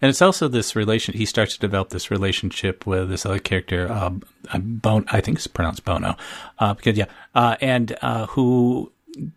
[0.03, 1.15] and it's also this relation.
[1.15, 4.11] He starts to develop this relationship with this other character, uh,
[4.59, 5.07] Bon.
[5.09, 6.17] I think it's pronounced Bono,
[6.59, 8.93] uh, because yeah, uh, and uh, who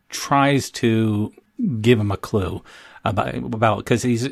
[0.10, 1.34] tries to
[1.80, 2.62] give him a clue
[3.06, 4.28] about about because he's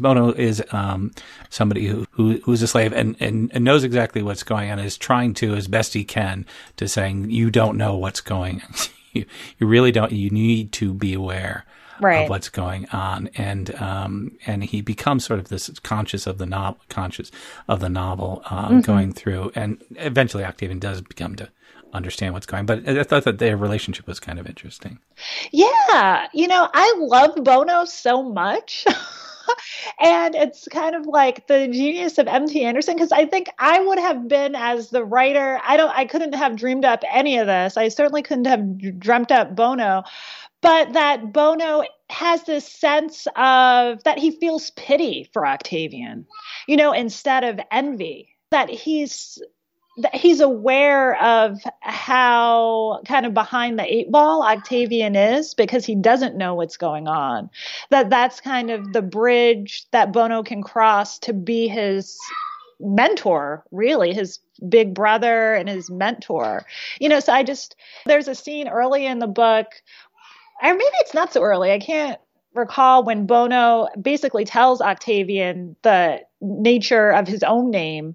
[0.00, 1.12] Bono is um,
[1.50, 4.96] somebody who, who who's a slave and, and, and knows exactly what's going on is
[4.96, 6.46] trying to as best he can
[6.76, 8.74] to saying you don't know what's going on.
[9.12, 9.26] you,
[9.58, 11.64] you really don't you need to be aware
[12.00, 12.24] right.
[12.24, 16.46] of what's going on and um and he becomes sort of this conscious of the
[16.46, 17.30] novel conscious
[17.68, 18.80] of the novel uh, mm-hmm.
[18.80, 21.48] going through and eventually Octavian does become to
[21.96, 22.60] understand what's going.
[22.60, 22.66] on.
[22.66, 24.98] But I thought that their relationship was kind of interesting.
[25.52, 28.84] Yeah, you know, I love Bono so much.
[30.00, 33.98] and it's kind of like the genius of MT Anderson because I think I would
[33.98, 35.60] have been as the writer.
[35.62, 35.90] I don't.
[35.90, 37.76] I couldn't have dreamed up any of this.
[37.76, 40.04] I certainly couldn't have dreamt up Bono,
[40.62, 46.26] but that Bono has this sense of that he feels pity for Octavian,
[46.66, 48.30] you know, instead of envy.
[48.52, 49.42] That he's
[50.12, 56.36] he's aware of how kind of behind the eight ball Octavian is because he doesn't
[56.36, 57.50] know what's going on.
[57.90, 62.18] That that's kind of the bridge that Bono can cross to be his
[62.78, 64.38] mentor, really, his
[64.68, 66.66] big brother and his mentor.
[67.00, 69.66] You know, so I just there's a scene early in the book,
[70.62, 71.72] or maybe it's not so early.
[71.72, 72.20] I can't
[72.54, 78.14] recall when Bono basically tells Octavian the nature of his own name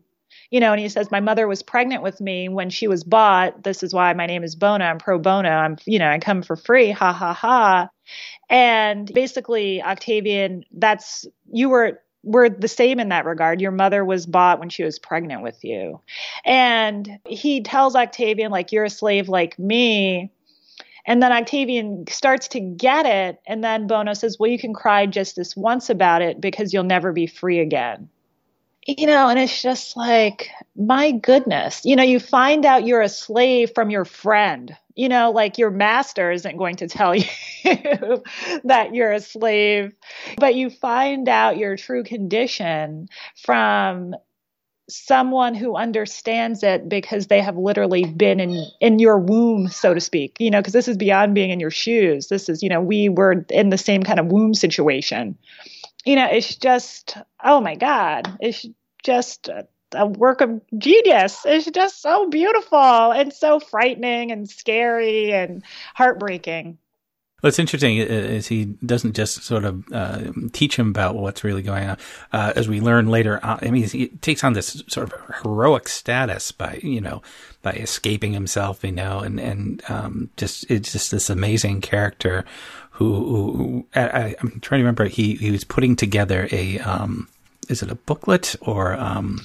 [0.51, 3.63] you know, and he says, My mother was pregnant with me when she was bought.
[3.63, 4.83] This is why my name is Bono.
[4.83, 5.49] I'm pro bono.
[5.49, 6.91] I'm, you know, I come for free.
[6.91, 7.89] Ha ha ha.
[8.49, 13.61] And basically, Octavian, that's, you were, were the same in that regard.
[13.61, 16.01] Your mother was bought when she was pregnant with you.
[16.45, 20.31] And he tells Octavian, like, you're a slave like me.
[21.07, 23.39] And then Octavian starts to get it.
[23.47, 26.83] And then Bono says, Well, you can cry just this once about it because you'll
[26.83, 28.09] never be free again
[28.85, 33.09] you know, and it's just like, my goodness, you know, you find out you're a
[33.09, 34.75] slave from your friend.
[34.95, 37.23] You know, like your master isn't going to tell you
[38.63, 39.93] that you're a slave,
[40.37, 43.07] but you find out your true condition
[43.41, 44.15] from
[44.89, 50.01] someone who understands it because they have literally been in in your womb so to
[50.01, 50.35] speak.
[50.39, 52.27] You know because this is beyond being in your shoes.
[52.27, 55.37] This is you know we were in the same kind of womb situation
[56.05, 58.65] you know, it's just, oh my God, it's
[59.03, 61.41] just a, a work of genius.
[61.45, 66.77] It's just so beautiful and so frightening and scary and heartbreaking.
[67.41, 71.89] What's interesting is he doesn't just sort of uh, teach him about what's really going
[71.89, 71.97] on.
[72.31, 75.89] Uh, as we learn later, on, I mean, he takes on this sort of heroic
[75.89, 77.23] status by, you know,
[77.63, 82.45] by escaping himself, you know, and and um, just it's just this amazing character
[83.01, 85.05] who, who I, am trying to remember.
[85.05, 86.79] He he was putting together a.
[86.79, 87.27] Um,
[87.69, 89.39] is it a booklet or um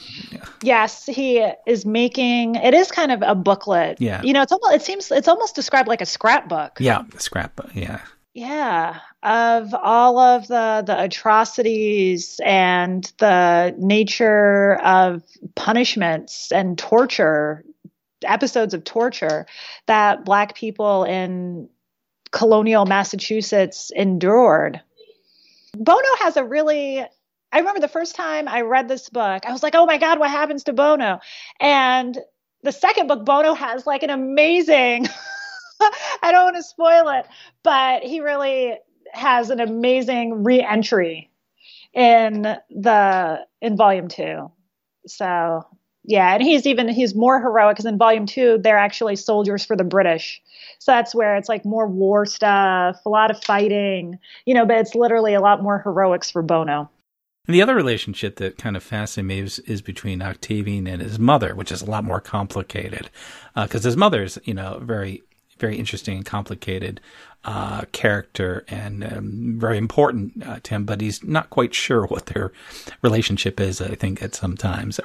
[0.62, 4.74] yes he is making it is kind of a booklet yeah you know it's almost
[4.74, 8.00] it seems it's almost described like a scrapbook yeah scrapbook yeah
[8.34, 15.22] yeah of all of the the atrocities and the nature of
[15.54, 17.64] punishments and torture
[18.24, 19.46] episodes of torture
[19.86, 21.68] that black people in
[22.36, 24.80] colonial Massachusetts endured.
[25.74, 27.04] Bono has a really
[27.52, 30.18] I remember the first time I read this book, I was like, oh my God,
[30.18, 31.20] what happens to Bono?
[31.58, 32.18] And
[32.62, 35.06] the second book, Bono has like an amazing,
[36.22, 37.26] I don't want to spoil it,
[37.62, 38.76] but he really
[39.12, 41.30] has an amazing re-entry
[41.94, 44.50] in the in volume two.
[45.06, 45.64] So
[46.06, 49.76] yeah, and he's even he's more heroic because in volume two they're actually soldiers for
[49.76, 50.40] the British.
[50.78, 54.78] So that's where it's like more war stuff, a lot of fighting, you know, but
[54.78, 56.88] it's literally a lot more heroics for Bono.
[57.46, 61.18] And the other relationship that kind of fascinates me is, is between Octavian and his
[61.18, 63.08] mother, which is a lot more complicated,
[63.54, 65.22] because uh, his mother's, you know, very,
[65.58, 67.00] very interesting and complicated
[67.44, 72.26] uh, character and um, very important uh, to him, but he's not quite sure what
[72.26, 72.52] their
[73.02, 73.80] relationship is.
[73.80, 75.00] I think at some times.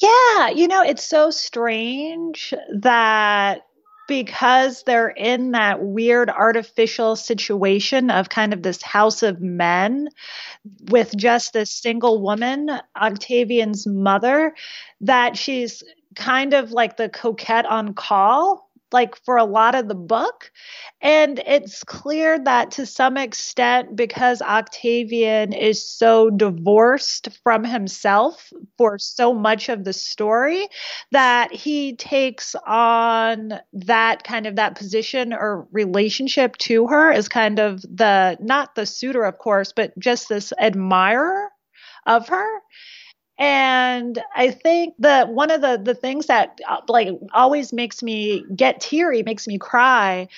[0.00, 3.62] Yeah, you know, it's so strange that
[4.06, 10.08] because they're in that weird artificial situation of kind of this house of men
[10.90, 14.54] with just this single woman, Octavian's mother,
[15.00, 15.82] that she's
[16.14, 18.63] kind of like the coquette on call
[18.94, 20.50] like for a lot of the book.
[21.02, 28.98] And it's clear that to some extent, because Octavian is so divorced from himself for
[28.98, 30.68] so much of the story,
[31.10, 37.58] that he takes on that kind of that position or relationship to her as kind
[37.58, 41.50] of the, not the suitor, of course, but just this admirer
[42.06, 42.48] of her
[43.38, 48.44] and I think that one of the the things that uh, like always makes me
[48.54, 50.28] get teary, makes me cry,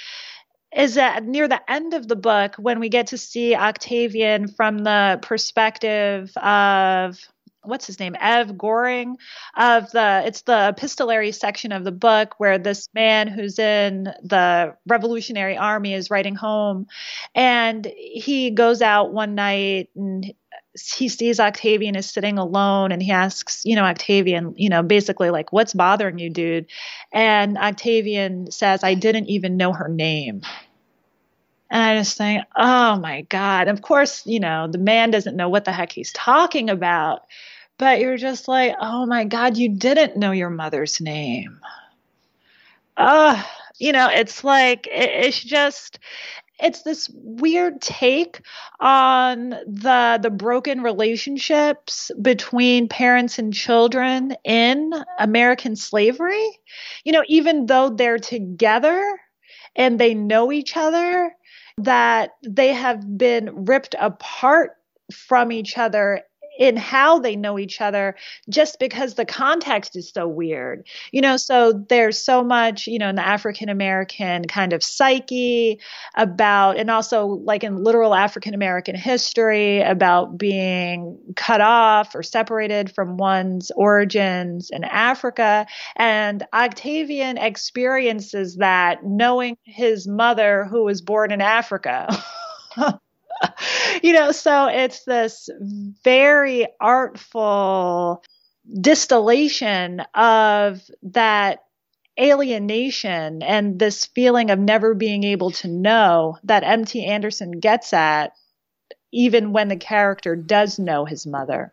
[0.74, 4.78] is that near the end of the book when we get to see Octavian from
[4.78, 7.18] the perspective of
[7.66, 8.16] what's his name?
[8.20, 9.18] Ev goring
[9.56, 14.74] of the it's the epistolary section of the book where this man who's in the
[14.86, 16.86] revolutionary army is writing home.
[17.34, 20.32] And he goes out one night and
[20.76, 25.30] he sees Octavian is sitting alone and he asks, you know, Octavian, you know, basically
[25.30, 26.66] like, what's bothering you, dude?
[27.12, 30.42] And Octavian says, I didn't even know her name.
[31.70, 33.68] And I just think, oh my God.
[33.68, 37.22] Of course, you know, the man doesn't know what the heck he's talking about.
[37.78, 41.60] But you're just like, oh my God, you didn't know your mother's name.
[42.96, 43.42] Uh,
[43.78, 45.98] you know, it's like, it's just,
[46.58, 48.40] it's this weird take
[48.80, 56.48] on the the broken relationships between parents and children in American slavery.
[57.04, 59.20] You know, even though they're together
[59.74, 61.32] and they know each other,
[61.78, 64.72] that they have been ripped apart
[65.12, 66.22] from each other
[66.58, 68.16] in how they know each other
[68.48, 70.86] just because the context is so weird.
[71.12, 75.80] You know, so there's so much, you know, in the African American kind of psyche
[76.16, 82.94] about, and also like in literal African American history about being cut off or separated
[82.94, 85.66] from one's origins in Africa.
[85.96, 92.08] And Octavian experiences that knowing his mother who was born in Africa.
[94.02, 95.48] you know, so it's this
[96.02, 98.22] very artful
[98.80, 101.64] distillation of that
[102.18, 107.04] alienation and this feeling of never being able to know that M.T.
[107.04, 108.32] Anderson gets at,
[109.12, 111.72] even when the character does know his mother.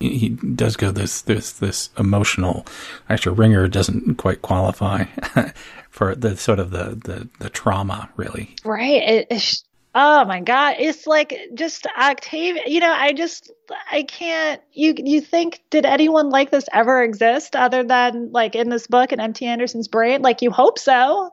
[0.00, 2.66] He does go this this this emotional.
[3.08, 5.04] Actually, Wringer doesn't quite qualify
[5.90, 8.54] for the sort of the the, the trauma, really.
[8.64, 9.02] Right.
[9.02, 9.64] It, it's
[9.96, 10.76] Oh my God.
[10.80, 13.52] It's like just Octavian, you know, I just,
[13.92, 18.70] I can't, you, you think, did anyone like this ever exist other than like in
[18.70, 19.46] this book and M.T.
[19.46, 20.20] Anderson's brain?
[20.20, 21.30] Like you hope so.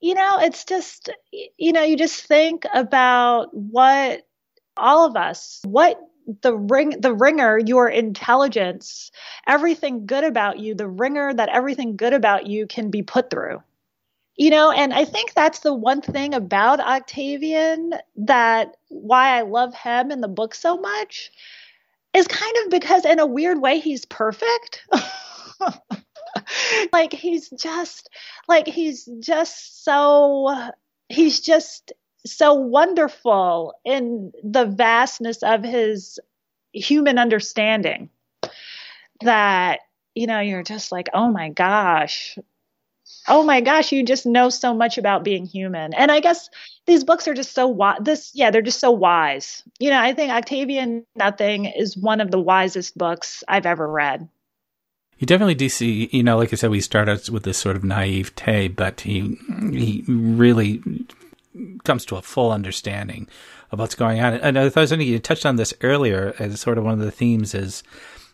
[0.00, 1.10] You know, it's just,
[1.58, 4.22] you know, you just think about what
[4.76, 6.00] all of us, what
[6.40, 9.10] the ring, the wringer, your intelligence,
[9.46, 13.62] everything good about you, the wringer that everything good about you can be put through
[14.36, 19.74] you know, and I think that's the one thing about Octavian that why I love
[19.74, 21.30] him in the book so much
[22.14, 24.82] is kind of because in a weird way he's perfect.
[26.92, 28.08] like he's just
[28.48, 30.70] like he's just so
[31.08, 31.92] he's just
[32.24, 36.18] so wonderful in the vastness of his
[36.72, 38.08] human understanding
[39.20, 39.80] that
[40.14, 42.38] you know you're just like oh my gosh
[43.28, 45.94] oh my gosh, you just know so much about being human.
[45.94, 46.50] And I guess
[46.86, 47.98] these books are just so wise.
[48.00, 49.62] This, yeah, they're just so wise.
[49.78, 54.28] You know, I think Octavian Nothing is one of the wisest books I've ever read.
[55.18, 57.76] You definitely do see, you know, like I said, we start out with this sort
[57.76, 59.38] of naivete, but he
[59.70, 60.82] he really
[61.84, 63.28] comes to a full understanding
[63.70, 64.34] of what's going on.
[64.34, 67.12] And I thought was you touched on this earlier as sort of one of the
[67.12, 67.84] themes is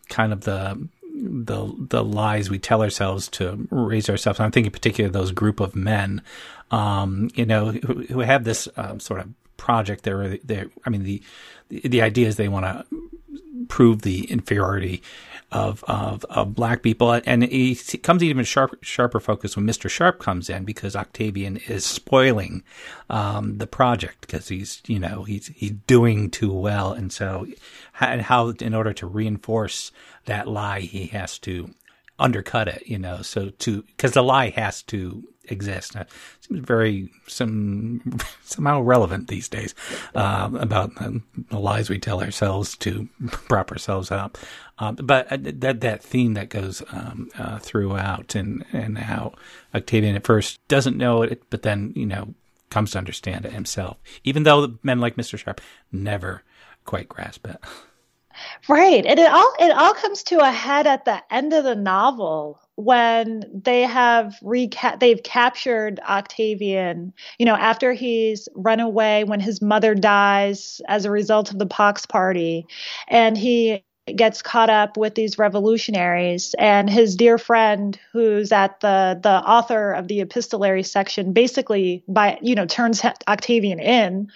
[0.08, 0.88] kind of the
[1.20, 4.40] the the lies we tell ourselves to raise ourselves.
[4.40, 6.22] I'm thinking particularly those group of men,
[6.70, 10.04] um, you know, who, who have this um, sort of project.
[10.04, 11.22] They're, they I mean, the
[11.68, 12.84] the idea is they want to
[13.68, 15.02] prove the inferiority
[15.50, 17.12] of, of, of black people.
[17.12, 19.88] And he comes even sharp, sharper focus when Mr.
[19.88, 22.62] Sharp comes in because Octavian is spoiling,
[23.08, 26.92] um, the project because he's, you know, he's, he's doing too well.
[26.92, 27.46] And so,
[28.00, 29.90] and how, in order to reinforce
[30.26, 31.70] that lie, he has to
[32.18, 35.96] undercut it, you know, so to, cause the lie has to exist.
[35.96, 36.08] It
[36.40, 39.74] seems very some somehow relevant these days
[40.14, 44.38] uh, about the lies we tell ourselves to prop ourselves up.
[44.78, 49.32] Uh, but uh, that that theme that goes um, uh, throughout, and and how
[49.74, 52.34] Octavian at first doesn't know it, but then you know
[52.70, 55.60] comes to understand it himself, even though men like Mister Sharp
[55.90, 56.42] never
[56.84, 57.56] quite grasp it.
[58.68, 61.74] Right, and it all it all comes to a head at the end of the
[61.74, 69.40] novel when they have reca- they've captured Octavian, you know, after he's run away when
[69.40, 72.66] his mother dies as a result of the pox party,
[73.08, 73.82] and he
[74.16, 79.92] gets caught up with these revolutionaries and his dear friend who's at the the author
[79.92, 84.30] of the epistolary section basically by you know turns Octavian in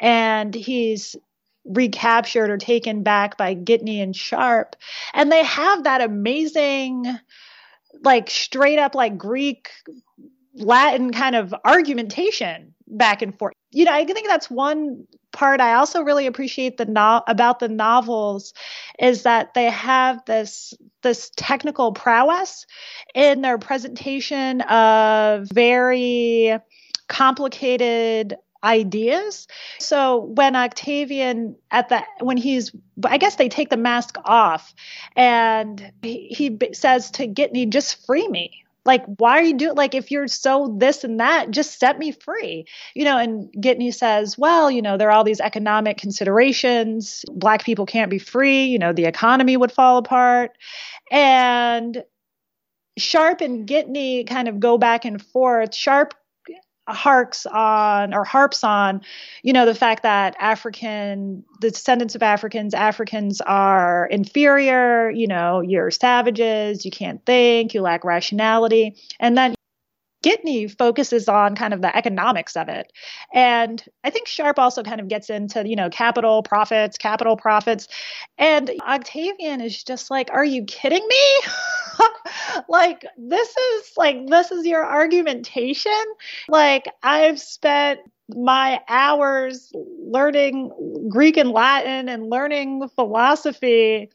[0.00, 1.16] and he's
[1.64, 4.76] recaptured or taken back by Gitney and Sharp
[5.14, 7.06] and they have that amazing
[8.02, 9.70] like straight up like Greek
[10.54, 13.54] Latin kind of argumentation back and forth.
[13.70, 17.68] You know, I think that's one part I also really appreciate the no- about the
[17.68, 18.52] novels
[18.98, 22.66] is that they have this this technical prowess
[23.14, 26.58] in their presentation of very
[27.08, 29.46] complicated ideas.
[29.78, 32.72] So when Octavian at the when he's
[33.04, 34.74] I guess they take the mask off
[35.16, 38.64] and he, he says to Gitney just free me.
[38.86, 42.12] Like, why are you doing like if you're so this and that, just set me
[42.12, 42.64] free.
[42.94, 47.24] You know, and Gitney says, well, you know, there are all these economic considerations.
[47.30, 50.52] Black people can't be free, you know, the economy would fall apart.
[51.10, 52.02] And
[52.98, 55.74] Sharp and Gitney kind of go back and forth.
[55.74, 56.14] Sharp
[56.88, 59.00] harks on or harps on,
[59.42, 65.60] you know, the fact that African, the descendants of Africans, Africans are inferior, you know,
[65.60, 68.96] you're savages, you can't think, you lack rationality.
[69.18, 69.54] And then
[70.22, 72.92] Gitney focuses on kind of the economics of it.
[73.32, 77.88] And I think Sharp also kind of gets into, you know, capital profits, capital profits.
[78.38, 81.50] And Octavian is just like, are you kidding me?
[82.68, 85.92] like, this is like, this is your argumentation.
[86.48, 94.10] Like, I've spent my hours learning Greek and Latin and learning philosophy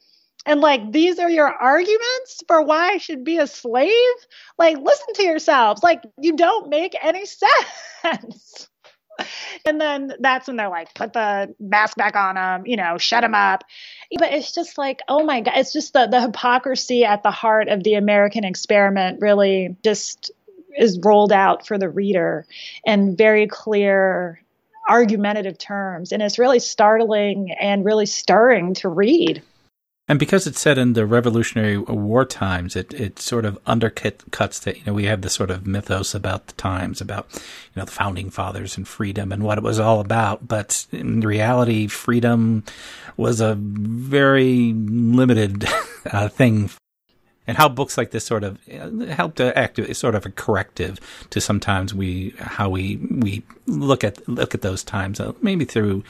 [0.46, 3.92] and like these are your arguments for why I should be a slave?
[4.56, 5.82] Like listen to yourselves.
[5.82, 8.68] Like you don't make any sense.
[9.66, 13.22] and then that's when they're like put the mask back on them, you know, shut
[13.22, 13.64] them up.
[14.18, 17.68] But it's just like, oh my god, it's just the the hypocrisy at the heart
[17.68, 20.30] of the American experiment really just
[20.76, 22.46] is rolled out for the reader
[22.84, 24.40] in very clear
[24.88, 29.42] argumentative terms and it's really startling and really stirring to read.
[30.08, 34.76] And because it's set in the Revolutionary War times, it, it sort of undercuts that,
[34.76, 37.40] you know, we have this sort of mythos about the times, about, you
[37.74, 40.46] know, the founding fathers and freedom and what it was all about.
[40.46, 42.62] But in reality, freedom
[43.16, 45.64] was a very limited
[46.12, 46.70] uh, thing.
[47.48, 50.30] And how books like this sort of uh, help to act as sort of a
[50.30, 51.00] corrective
[51.30, 56.02] to sometimes we how we we look at look at those times, uh, maybe through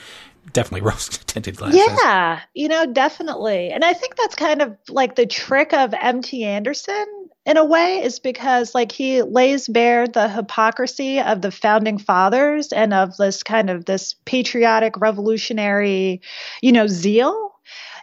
[0.53, 1.81] definitely rose tinted glasses.
[1.81, 3.71] Yeah, you know, definitely.
[3.71, 7.07] And I think that's kind of like the trick of MT Anderson
[7.45, 12.73] in a way is because like he lays bare the hypocrisy of the founding fathers
[12.73, 16.21] and of this kind of this patriotic revolutionary,
[16.61, 17.56] you know, zeal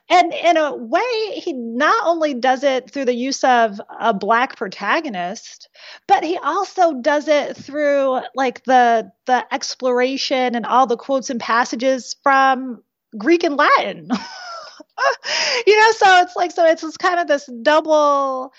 [0.10, 4.58] and in a way, he not only does it through the use of a black
[4.58, 5.70] protagonist,
[6.08, 11.40] but he also does it through like the the exploration and all the quotes and
[11.40, 12.84] passages from
[13.18, 14.10] Greek and Latin.
[15.68, 18.54] you know, so it's like so it's kind of this double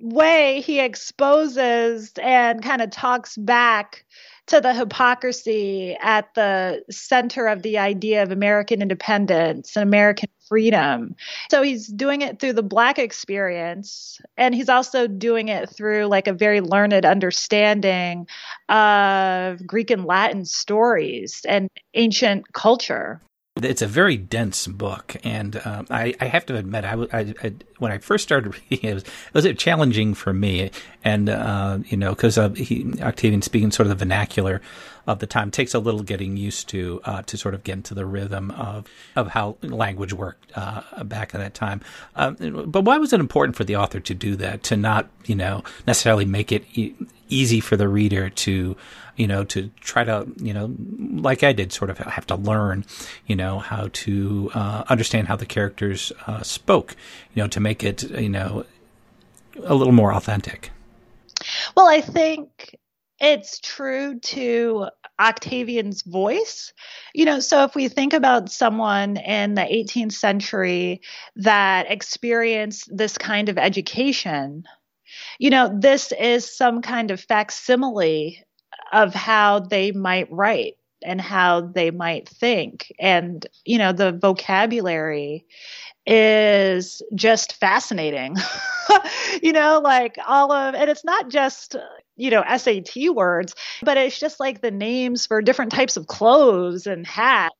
[0.00, 4.04] way he exposes and kind of talks back
[4.50, 11.14] to the hypocrisy at the center of the idea of American independence and American freedom.
[11.52, 16.26] So he's doing it through the black experience and he's also doing it through like
[16.26, 18.26] a very learned understanding
[18.68, 23.22] of Greek and Latin stories and ancient culture.
[23.64, 27.52] It's a very dense book, and um, I, I, have to admit, I, I, I,
[27.78, 29.04] when I first started reading it, was,
[29.44, 30.70] it was challenging for me,
[31.04, 32.50] and uh, you know, because uh,
[33.00, 34.60] Octavian speaking sort of the vernacular
[35.10, 37.94] of the time takes a little getting used to uh, to sort of get into
[37.94, 38.86] the rhythm of
[39.16, 41.80] of how language worked uh, back at that time.
[42.14, 42.36] Um,
[42.66, 44.62] but why was it important for the author to do that?
[44.64, 46.94] To not, you know, necessarily make it e-
[47.28, 48.76] easy for the reader to
[49.16, 50.74] you know, to try to, you know,
[51.20, 52.86] like I did, sort of have to learn,
[53.26, 56.96] you know, how to uh, understand how the characters uh, spoke,
[57.34, 58.64] you know, to make it, you know,
[59.62, 60.70] a little more authentic.
[61.76, 62.78] Well, I think
[63.20, 64.88] it's true to
[65.20, 66.72] Octavian's voice.
[67.14, 71.02] You know, so if we think about someone in the 18th century
[71.36, 74.64] that experienced this kind of education,
[75.38, 78.44] you know, this is some kind of facsimile
[78.92, 82.92] of how they might write and how they might think.
[82.98, 85.46] And, you know, the vocabulary
[86.06, 88.36] is just fascinating.
[89.42, 91.76] you know, like all of, and it's not just,
[92.20, 96.86] you know, SAT words, but it's just like the names for different types of clothes
[96.86, 97.54] and hats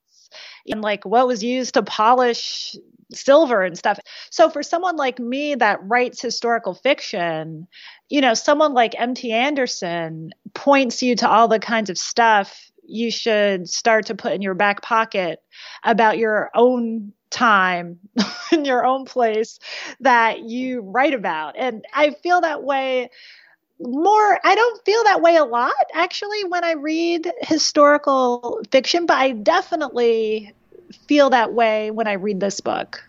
[0.69, 2.77] and like what was used to polish
[3.13, 3.99] silver and stuff.
[4.31, 7.67] So for someone like me that writes historical fiction,
[8.09, 13.11] you know, someone like MT Anderson points you to all the kinds of stuff you
[13.11, 15.41] should start to put in your back pocket
[15.85, 17.99] about your own time
[18.53, 19.59] in your own place
[20.01, 21.57] that you write about.
[21.57, 23.11] And I feel that way
[23.81, 29.16] more I don't feel that way a lot actually when I read historical fiction, but
[29.16, 30.53] I definitely
[31.07, 33.03] feel that way when I read this book.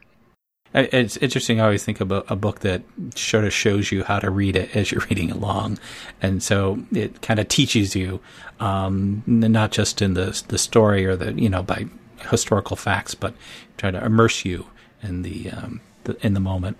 [0.74, 1.60] It's interesting.
[1.60, 2.82] I always think about a book that
[3.16, 5.80] sort of shows you how to read it as you're reading along,
[6.22, 8.22] and so it kind of teaches you,
[8.62, 11.88] um, not just in the the story or the you know by
[12.30, 13.34] historical facts, but
[13.78, 14.68] try to immerse you
[15.04, 16.80] in the, um, the in the moment.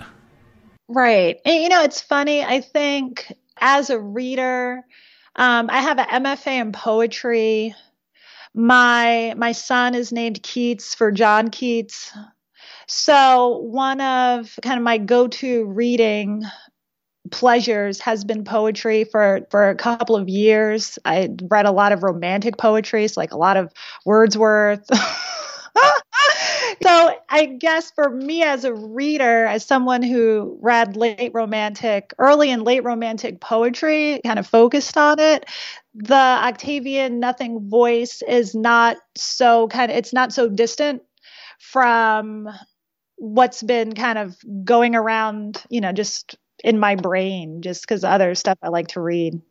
[0.88, 1.40] Right.
[1.46, 2.44] And, you know, it's funny.
[2.44, 4.84] I think as a reader,
[5.36, 7.74] um, I have an MFA in poetry.
[8.54, 12.12] My my son is named Keats for John Keats.
[12.88, 16.44] So one of kind of my go-to reading
[17.30, 21.00] pleasures has been poetry for for a couple of years.
[21.06, 23.72] I read a lot of romantic poetry, so like a lot of
[24.06, 24.86] Wordsworth.
[26.84, 32.52] so I guess for me as a reader, as someone who read late romantic, early
[32.52, 35.46] and late romantic poetry, kind of focused on it,
[35.96, 41.04] the Octavian Nothing voice is not so kind of it's not so distant
[41.58, 42.50] from
[43.16, 48.36] what's been kind of going around, you know, just in my brain, just because other
[48.36, 49.42] stuff I like to read.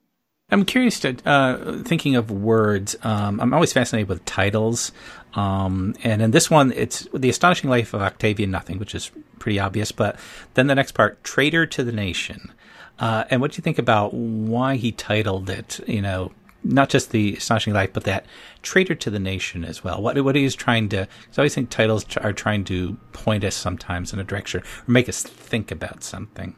[0.50, 2.96] I'm curious to uh, thinking of words.
[3.02, 4.90] Um, I'm always fascinated with titles,
[5.34, 9.60] um, and in this one, it's the astonishing life of Octavian Nothing, which is pretty
[9.60, 9.92] obvious.
[9.92, 10.18] But
[10.54, 12.52] then the next part, traitor to the nation.
[12.98, 15.80] Uh, and what do you think about why he titled it?
[15.86, 16.32] You know,
[16.62, 18.26] not just the astonishing life, but that
[18.62, 20.02] traitor to the nation as well.
[20.02, 21.02] What what he's trying to?
[21.02, 21.06] I
[21.38, 25.22] always think titles are trying to point us sometimes in a direction or make us
[25.22, 26.56] think about something.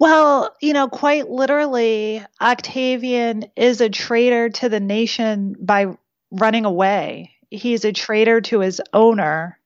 [0.00, 5.88] Well, you know, quite literally, Octavian is a traitor to the nation by
[6.30, 7.32] running away.
[7.50, 9.58] He's a traitor to his owner,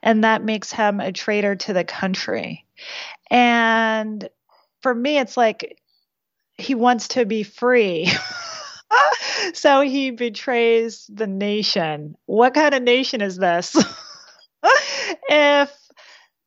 [0.00, 2.64] and that makes him a traitor to the country.
[3.28, 4.28] And
[4.82, 5.80] for me, it's like
[6.56, 8.08] he wants to be free.
[9.52, 12.16] so he betrays the nation.
[12.26, 13.76] What kind of nation is this?
[15.28, 15.76] if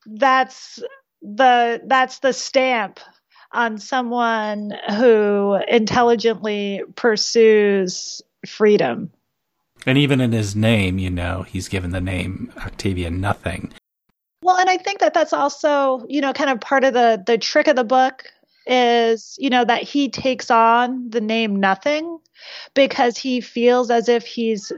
[0.05, 0.79] that's
[1.21, 2.99] the that's the stamp
[3.51, 9.11] on someone who intelligently pursues freedom.
[9.85, 13.71] And even in his name, you know, he's given the name Octavian Nothing.
[14.41, 17.37] Well, and I think that that's also, you know, kind of part of the the
[17.37, 18.23] trick of the book
[18.67, 22.19] is, you know, that he takes on the name Nothing
[22.73, 24.71] because he feels as if he's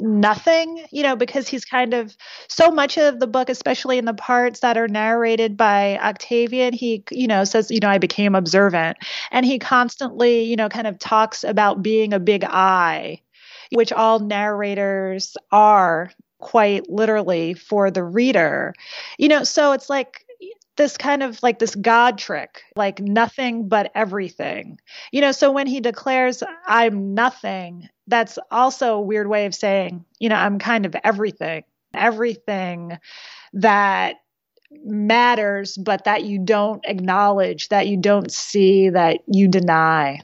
[0.00, 2.16] nothing, you know, because he's kind of
[2.48, 7.04] so much of the book, especially in the parts that are narrated by Octavian, he,
[7.10, 8.98] you know, says, you know, I became observant.
[9.30, 13.20] And he constantly, you know, kind of talks about being a big I,
[13.72, 18.74] which all narrators are quite literally for the reader.
[19.18, 20.24] You know, so it's like
[20.80, 24.80] this kind of like this God trick, like nothing but everything.
[25.12, 30.06] You know, so when he declares, I'm nothing, that's also a weird way of saying,
[30.18, 32.98] you know, I'm kind of everything, everything
[33.52, 34.22] that
[34.82, 40.22] matters, but that you don't acknowledge, that you don't see, that you deny.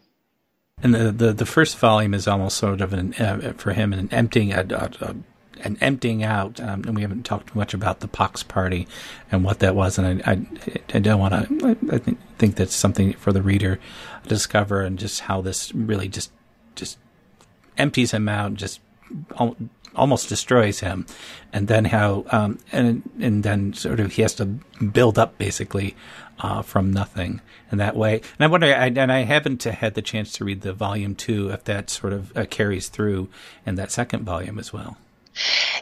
[0.82, 4.08] And the, the, the first volume is almost sort of an, uh, for him an
[4.10, 5.16] emptying, a, a, a
[5.62, 6.60] and emptying out.
[6.60, 8.86] Um, and we haven't talked much about the pox party
[9.30, 9.98] and what that was.
[9.98, 10.46] And I, I,
[10.94, 11.76] I don't want to.
[11.92, 13.78] I think, think that's something for the reader
[14.22, 16.30] to discover, and just how this really just
[16.74, 16.98] just
[17.78, 18.80] empties him out, just
[19.94, 21.06] almost destroys him,
[21.52, 25.96] and then how um, and and then sort of he has to build up basically
[26.38, 27.40] uh, from nothing
[27.72, 28.16] in that way.
[28.38, 31.50] And I wonder, I, and I haven't had the chance to read the volume two,
[31.50, 33.28] if that sort of uh, carries through
[33.64, 34.96] in that second volume as well.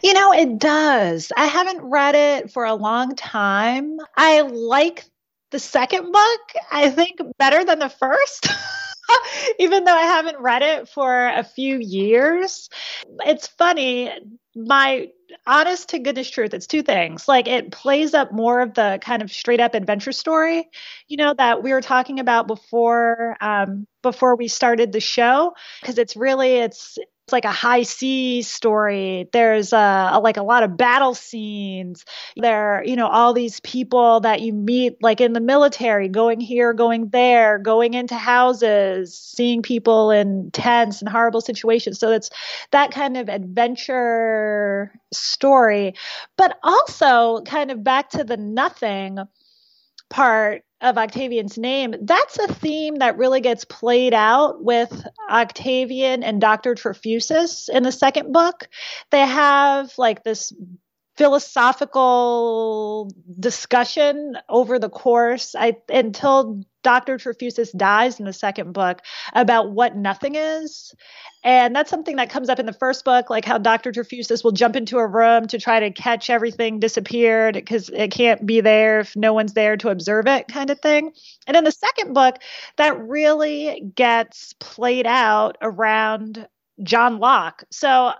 [0.02, 1.32] You know, it does.
[1.36, 3.98] I haven't read it for a long time.
[4.16, 5.04] I like
[5.50, 6.40] the second book,
[6.72, 8.48] I think, better than the first.
[9.58, 12.68] Even though I haven't read it for a few years.
[13.26, 14.10] It's funny.
[14.56, 15.08] My
[15.46, 17.28] honest to goodness truth, it's two things.
[17.28, 20.68] Like it plays up more of the kind of straight up adventure story,
[21.08, 25.54] you know, that we were talking about before um, before we started the show.
[25.80, 29.30] Because it's really it's it's like a high sea story.
[29.32, 32.04] There's a, a, like a lot of battle scenes.
[32.36, 36.74] There, you know, all these people that you meet like in the military, going here,
[36.74, 41.98] going there, going into houses, seeing people in tense and horrible situations.
[41.98, 42.28] So it's
[42.72, 45.94] that kind of adventure story,
[46.36, 49.18] but also kind of back to the nothing
[50.10, 56.40] part of Octavian's name, that's a theme that really gets played out with Octavian and
[56.40, 56.74] Dr.
[56.74, 58.68] Trefusis in the second book.
[59.10, 60.52] They have like this
[61.16, 67.16] philosophical discussion over the course I, until Dr.
[67.18, 69.00] Trefusis dies in the second book
[69.32, 70.94] about what nothing is.
[71.42, 73.92] And that's something that comes up in the first book, like how Dr.
[73.92, 78.44] Trefusis will jump into a room to try to catch everything disappeared because it can't
[78.44, 81.12] be there if no one's there to observe it, kind of thing.
[81.46, 82.36] And in the second book,
[82.76, 86.46] that really gets played out around
[86.82, 87.64] John Locke.
[87.70, 88.12] So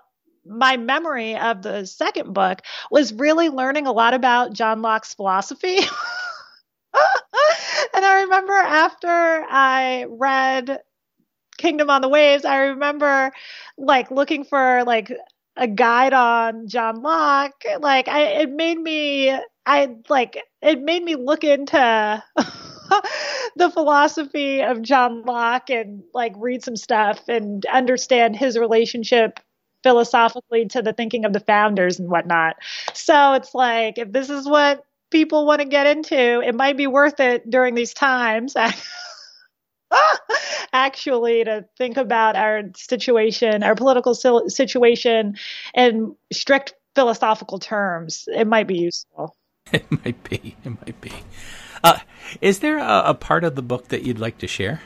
[0.46, 5.78] my memory of the second book was really learning a lot about John Locke's philosophy.
[7.94, 10.80] and I remember after I read
[11.56, 13.32] Kingdom on the Waves, I remember
[13.78, 15.12] like looking for like
[15.56, 17.64] a guide on John Locke.
[17.78, 19.36] Like I it made me
[19.66, 22.22] I like it made me look into
[23.56, 29.40] the philosophy of John Locke and like read some stuff and understand his relationship
[29.84, 32.56] philosophically to the thinking of the founders and whatnot.
[32.92, 36.88] So it's like if this is what people want to get into, it might be
[36.88, 38.56] worth it during these times.
[40.72, 45.36] actually to think about our situation, our political situation
[45.72, 48.28] in strict philosophical terms.
[48.34, 49.36] It might be useful.
[49.72, 50.56] It might be.
[50.62, 51.10] It might be.
[51.82, 51.98] Uh,
[52.42, 54.82] is there a, a, part of the book that you'd like to share?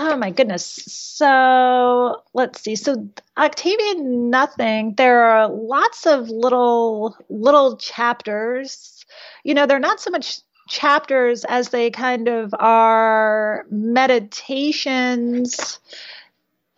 [0.00, 0.64] Oh my goodness.
[0.64, 2.76] So let's see.
[2.76, 9.04] So Octavian Nothing, there are lots of little little chapters.
[9.42, 10.38] You know, they're not so much
[10.68, 15.80] chapters as they kind of are meditations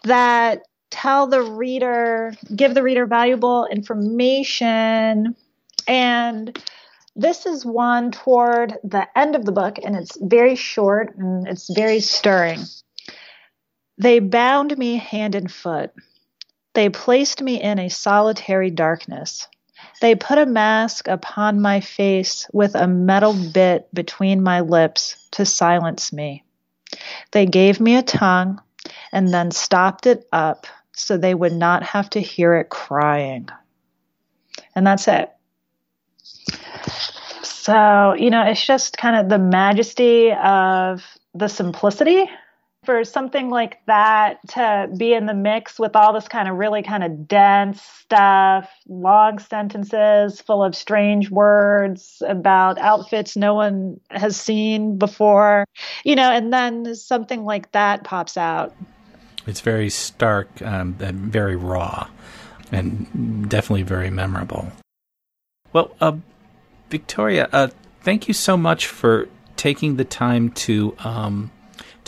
[0.04, 5.36] that tell the reader, give the reader valuable information.
[5.86, 6.58] And
[7.16, 11.68] this is one toward the end of the book, and it's very short and it's
[11.74, 12.60] very stirring.
[14.00, 15.92] They bound me hand and foot.
[16.72, 19.46] They placed me in a solitary darkness.
[20.00, 25.44] They put a mask upon my face with a metal bit between my lips to
[25.44, 26.44] silence me.
[27.32, 28.62] They gave me a tongue
[29.12, 33.50] and then stopped it up so they would not have to hear it crying.
[34.74, 35.30] And that's it.
[37.42, 42.24] So, you know, it's just kind of the majesty of the simplicity
[42.84, 46.82] for something like that to be in the mix with all this kind of really
[46.82, 54.40] kind of dense stuff, long sentences full of strange words about outfits no one has
[54.40, 55.66] seen before,
[56.04, 58.74] you know, and then something like that pops out.
[59.46, 62.08] It's very stark um, and very raw
[62.72, 64.72] and definitely very memorable.
[65.72, 66.16] Well, uh,
[66.88, 67.68] Victoria, uh,
[68.00, 71.50] thank you so much for taking the time to um,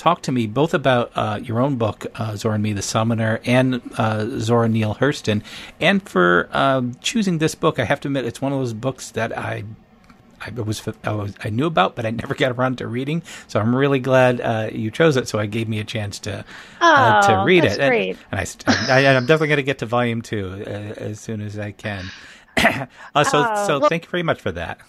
[0.03, 3.41] talk to me both about uh, your own book, uh, Zora and Me, the Summoner,
[3.45, 5.43] and uh, Zora Neale Hurston,
[5.81, 7.79] and for um, choosing this book.
[7.79, 9.65] I have to admit, it's one of those books that I.
[10.45, 13.23] I was, I was I knew about, but I never got around to reading.
[13.47, 15.29] So I'm really glad uh, you chose it.
[15.29, 16.45] So I gave me a chance to
[16.81, 17.79] oh, to read it.
[17.79, 18.41] And, and,
[18.89, 21.71] I, I, am definitely going to get to volume two uh, as soon as I
[21.71, 22.07] can.
[23.15, 24.81] Uh, so oh, so well, thank you very much for that.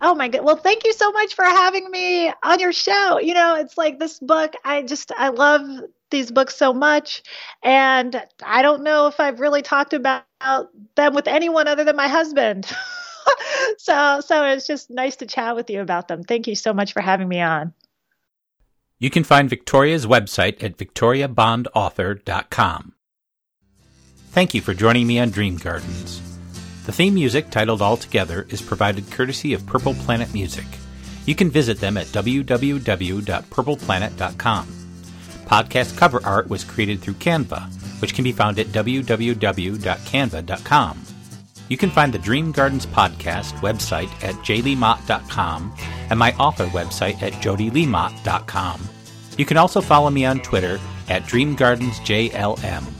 [0.00, 0.44] Oh my god.
[0.44, 3.18] Well, thank you so much for having me on your show.
[3.18, 5.62] You know, it's like this book, I just I love
[6.10, 7.22] these books so much
[7.62, 10.24] and I don't know if I've really talked about
[10.96, 12.66] them with anyone other than my husband.
[13.78, 16.24] so so it's just nice to chat with you about them.
[16.24, 17.74] Thank you so much for having me on.
[18.98, 22.92] You can find Victoria's website at victoriabondauthor.com.
[24.30, 26.29] Thank you for joining me on Dream Gardens.
[26.90, 30.66] The theme music, titled All Together, is provided courtesy of Purple Planet Music.
[31.24, 34.66] You can visit them at www.purpleplanet.com.
[35.46, 37.72] Podcast cover art was created through Canva,
[38.02, 41.00] which can be found at www.canva.com.
[41.68, 45.72] You can find the Dream Gardens podcast website at jleemott.com
[46.10, 48.80] and my author website at jodyleemott.com.
[49.38, 52.99] You can also follow me on Twitter at DreamGardensJLM.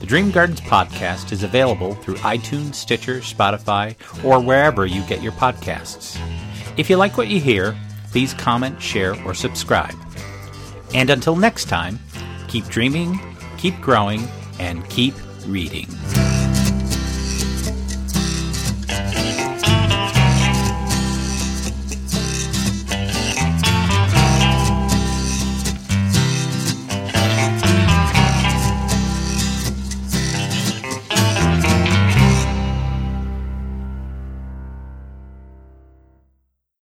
[0.00, 5.32] The Dream Gardens podcast is available through iTunes, Stitcher, Spotify, or wherever you get your
[5.32, 6.18] podcasts.
[6.76, 7.76] If you like what you hear,
[8.10, 9.94] please comment, share, or subscribe.
[10.92, 11.98] And until next time,
[12.48, 13.18] keep dreaming,
[13.56, 14.28] keep growing,
[14.58, 15.14] and keep
[15.46, 15.88] reading.